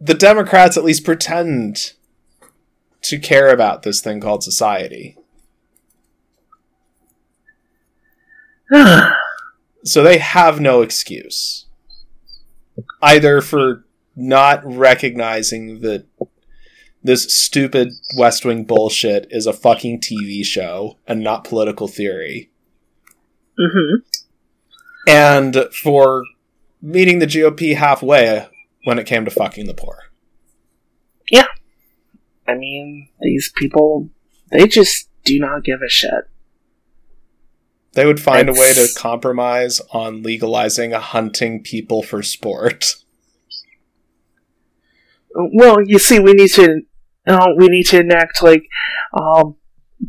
[0.00, 1.92] the Democrats at least pretend
[3.02, 5.16] to care about this thing called society.
[9.84, 11.65] So they have no excuse.
[13.02, 13.84] Either for
[14.14, 16.06] not recognizing that
[17.02, 22.50] this stupid West Wing bullshit is a fucking TV show and not political theory,
[23.58, 24.02] mm-hmm.
[25.08, 26.24] and for
[26.82, 28.48] meeting the GOP halfway
[28.84, 29.98] when it came to fucking the poor.
[31.30, 31.46] Yeah.
[32.46, 34.08] I mean, these people,
[34.50, 36.28] they just do not give a shit.
[37.96, 42.96] They would find a way to compromise on legalizing hunting people for sport.
[45.34, 46.82] Well, you see, we need to
[47.26, 48.68] know, we need to enact like
[49.18, 49.56] um,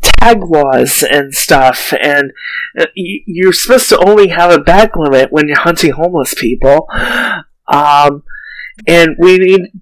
[0.02, 2.32] tag laws and stuff, and
[2.78, 6.88] uh, you're supposed to only have a bag limit when you're hunting homeless people.
[7.68, 8.22] Um,
[8.86, 9.72] and we need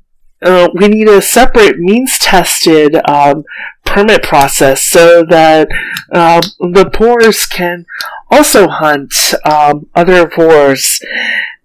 [0.42, 3.44] uh, we need a separate means tested um,
[3.84, 5.68] permit process so that
[6.12, 7.86] uh, the boars can
[8.30, 9.14] also hunt
[9.44, 11.00] um, other boars.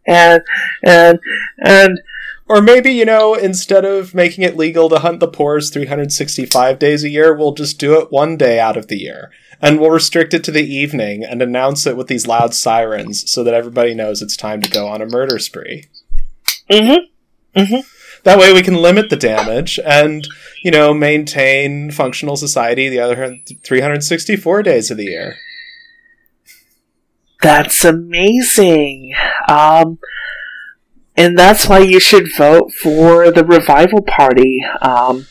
[0.07, 0.41] And
[0.81, 1.19] and
[1.59, 1.99] and
[2.47, 7.03] or maybe you know instead of making it legal to hunt the boars 365 days
[7.03, 9.31] a year we'll just do it one day out of the year.
[9.61, 13.43] And we'll restrict it to the evening and announce it with these loud sirens so
[13.43, 15.85] that everybody knows it's time to go on a murder spree.
[16.67, 17.59] Mm-hmm.
[17.59, 17.90] Mm-hmm
[18.23, 20.27] that way we can limit the damage and,
[20.63, 25.35] you know, maintain functional society the other 364 days of the year.
[27.41, 29.13] That's amazing.
[29.47, 29.97] Um,
[31.17, 35.25] and that's why you should vote for the revival party um,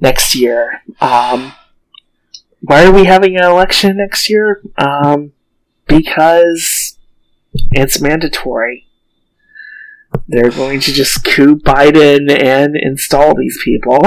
[0.00, 0.82] next year.
[1.00, 1.52] Um,
[2.60, 4.60] why are we having an election next year?
[4.76, 5.32] Um,
[5.86, 6.98] because
[7.72, 8.87] it's mandatory.
[10.28, 13.98] They're going to just coup Biden and install these people.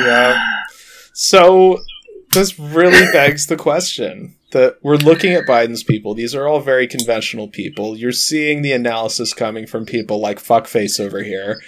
[0.00, 0.40] Yeah.
[1.12, 1.80] So
[2.32, 6.14] this really begs the question that we're looking at Biden's people.
[6.14, 7.96] These are all very conventional people.
[7.96, 11.60] You're seeing the analysis coming from people like Fuckface over here,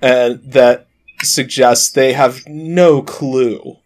[0.00, 0.88] and that
[1.22, 3.76] suggests they have no clue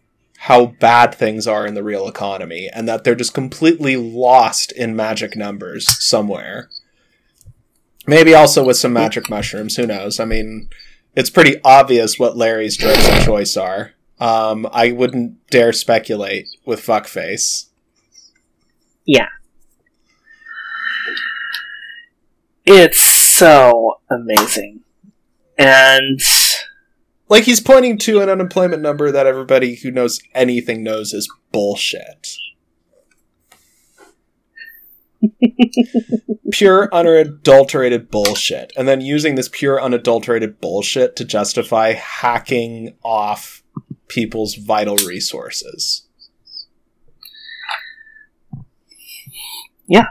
[0.41, 4.95] how bad things are in the real economy and that they're just completely lost in
[4.95, 6.69] magic numbers somewhere.
[8.07, 9.75] Maybe also with some magic mushrooms.
[9.75, 10.19] Who knows?
[10.19, 10.69] I mean,
[11.15, 13.91] it's pretty obvious what Larry's drugs of choice are.
[14.19, 17.67] Um, I wouldn't dare speculate with fuckface.
[19.05, 19.27] Yeah.
[22.65, 24.81] It's so amazing.
[25.57, 26.21] And
[27.29, 32.37] like he's pointing to an unemployment number that everybody who knows anything knows is bullshit.
[36.51, 38.71] Pure unadulterated bullshit.
[38.77, 43.63] And then using this pure unadulterated bullshit to justify hacking off
[44.07, 46.07] people's vital resources.
[49.87, 50.07] Yeah.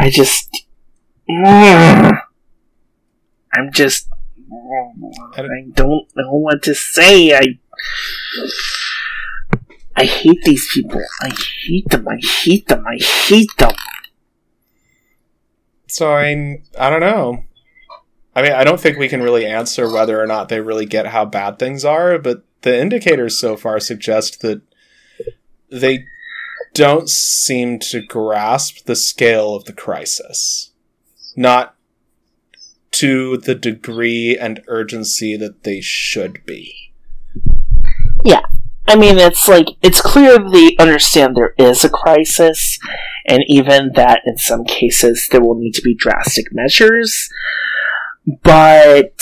[0.00, 0.48] I just
[3.54, 4.08] i'm just
[5.36, 5.42] i
[5.74, 7.36] don't know what to say.
[7.36, 7.58] I
[9.98, 11.02] I hate these people.
[11.22, 11.32] I
[11.66, 12.06] hate them.
[12.06, 12.84] I hate them.
[12.86, 13.72] I hate them.
[15.88, 17.42] So I, I don't know.
[18.36, 21.06] I mean, I don't think we can really answer whether or not they really get
[21.06, 24.62] how bad things are, but the indicators so far suggest that
[25.68, 26.04] they
[26.74, 30.70] don't seem to grasp the scale of the crisis.
[31.34, 31.74] Not
[32.92, 36.92] to the degree and urgency that they should be.
[38.24, 38.42] Yeah,
[38.88, 42.78] I mean, it's like, it's clear they understand there is a crisis,
[43.26, 47.28] and even that in some cases there will need to be drastic measures.
[48.42, 49.12] But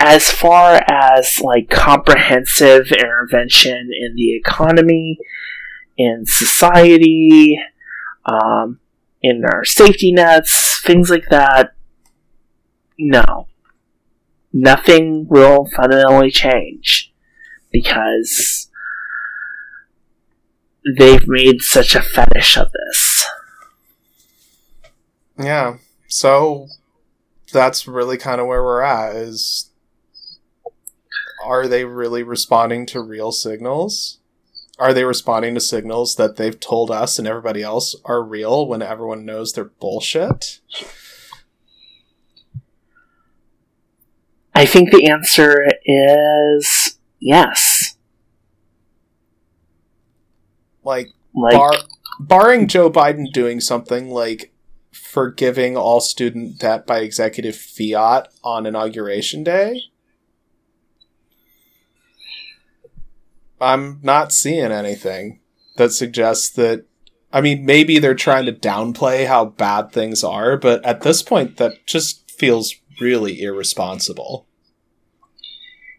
[0.00, 5.18] as far as like comprehensive intervention in the economy,
[5.96, 7.56] in society,
[8.24, 8.80] um,
[9.22, 11.74] in our safety nets, things like that,
[12.98, 13.46] no.
[14.52, 17.12] Nothing will fundamentally change
[17.70, 18.68] because
[20.98, 23.26] they've made such a fetish of this.
[25.38, 25.78] Yeah.
[26.08, 26.68] So
[27.52, 29.70] that's really kind of where we're at is
[31.44, 34.18] are they really responding to real signals?
[34.78, 38.82] Are they responding to signals that they've told us and everybody else are real when
[38.82, 40.60] everyone knows they're bullshit?
[44.54, 47.91] I think the answer is yes.
[50.84, 51.78] Like, like bar-
[52.20, 54.52] barring Joe Biden doing something like
[54.92, 59.82] forgiving all student debt by executive fiat on inauguration day,
[63.60, 65.40] I'm not seeing anything
[65.76, 66.84] that suggests that.
[67.32, 71.56] I mean, maybe they're trying to downplay how bad things are, but at this point,
[71.56, 74.46] that just feels really irresponsible.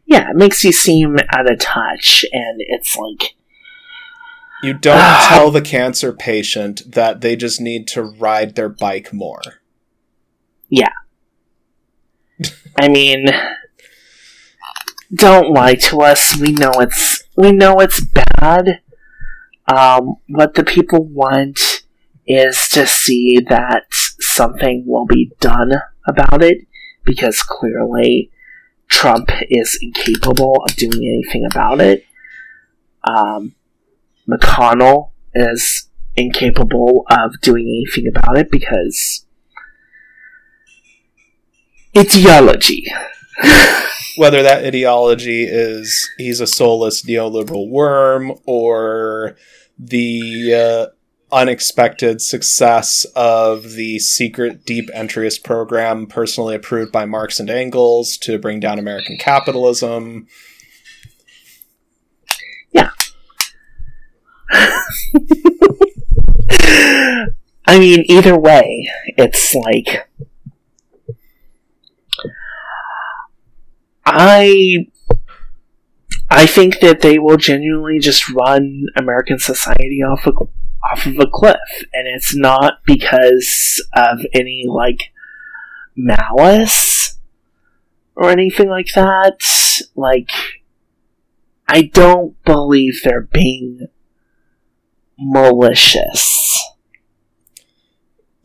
[0.05, 3.35] Yeah, it makes you seem out of touch, and it's like
[4.64, 9.41] you don't tell the cancer patient that they just need to ride their bike more.
[10.69, 10.94] Yeah.
[12.80, 13.27] I mean,
[15.14, 16.38] don't lie to us.
[16.40, 18.81] We know it's we know it's bad.
[19.68, 21.84] Um, what the people want
[22.26, 23.85] is to see that
[24.19, 25.73] something will be done
[26.07, 26.68] about it
[27.06, 28.31] because clearly
[28.90, 32.06] Trump is incapable of doing anything about it.
[33.03, 33.56] Um,
[34.30, 39.26] McConnell is incapable of doing anything about it because
[41.98, 42.86] ideology.
[44.18, 49.36] Whether that ideology is he's a soulless neoliberal worm or
[49.78, 57.50] the uh, unexpected success of the secret deep entryist program personally approved by Marx and
[57.50, 60.28] Engels to bring down American capitalism.
[62.72, 62.91] Yeah.
[67.65, 70.09] I mean, either way, it's like.
[74.05, 74.88] I.
[76.30, 81.27] I think that they will genuinely just run American society off a, off of a
[81.31, 81.57] cliff,
[81.93, 85.13] and it's not because of any like
[85.95, 87.17] malice
[88.15, 89.39] or anything like that.
[89.95, 90.31] Like,
[91.67, 93.88] I don't believe they're being
[95.24, 96.60] malicious.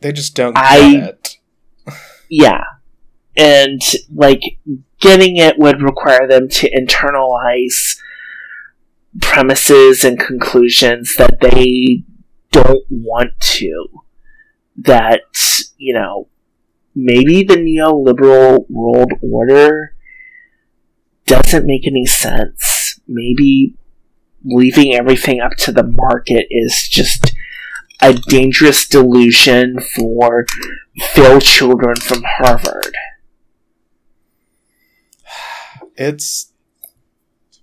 [0.01, 1.37] They just don't get I- it.
[2.29, 2.63] Yeah.
[3.35, 3.81] And,
[4.13, 4.41] like,
[4.99, 7.97] getting it would require them to internalize
[9.21, 12.03] premises and conclusions that they
[12.51, 13.87] don't want to.
[14.77, 15.21] That,
[15.77, 16.27] you know,
[16.95, 19.95] maybe the neoliberal world order
[21.25, 22.99] doesn't make any sense.
[23.07, 23.75] Maybe
[24.43, 27.33] leaving everything up to the market is just
[28.01, 30.45] a dangerous delusion for
[30.99, 32.95] failed children from Harvard.
[35.95, 36.53] It's.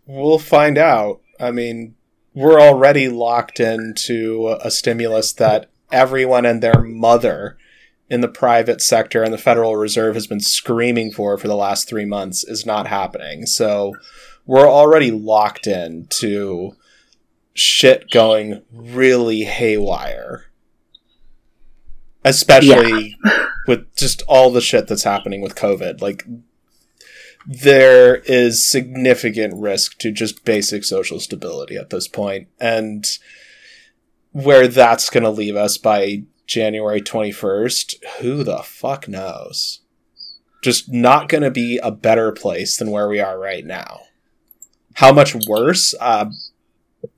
[0.07, 1.20] We'll find out.
[1.40, 1.97] I mean,
[2.35, 7.57] we're already locked into a stimulus that everyone and their mother
[8.09, 11.89] in the private sector and the Federal Reserve has been screaming for for the last
[11.89, 13.47] three months is not happening.
[13.47, 13.94] So
[14.47, 16.77] we're already locked in to
[17.55, 20.47] shit going really haywire.
[22.24, 23.16] Especially
[23.66, 26.01] with just all the shit that's happening with COVID.
[26.01, 26.24] Like,
[27.47, 32.48] there is significant risk to just basic social stability at this point.
[32.48, 33.06] point and
[34.32, 39.81] where that's going to leave us by January 21st who the fuck knows
[40.62, 44.01] just not going to be a better place than where we are right now
[44.97, 46.27] how much worse uh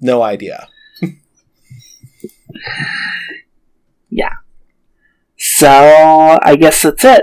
[0.01, 0.69] no idea
[4.11, 4.33] yeah.
[5.41, 5.69] So,
[6.43, 7.23] I guess that's it.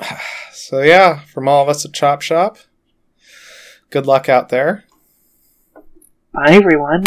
[0.52, 2.58] so yeah from all of us at chop shop
[3.90, 4.84] good luck out there
[6.32, 7.04] Bye, everyone.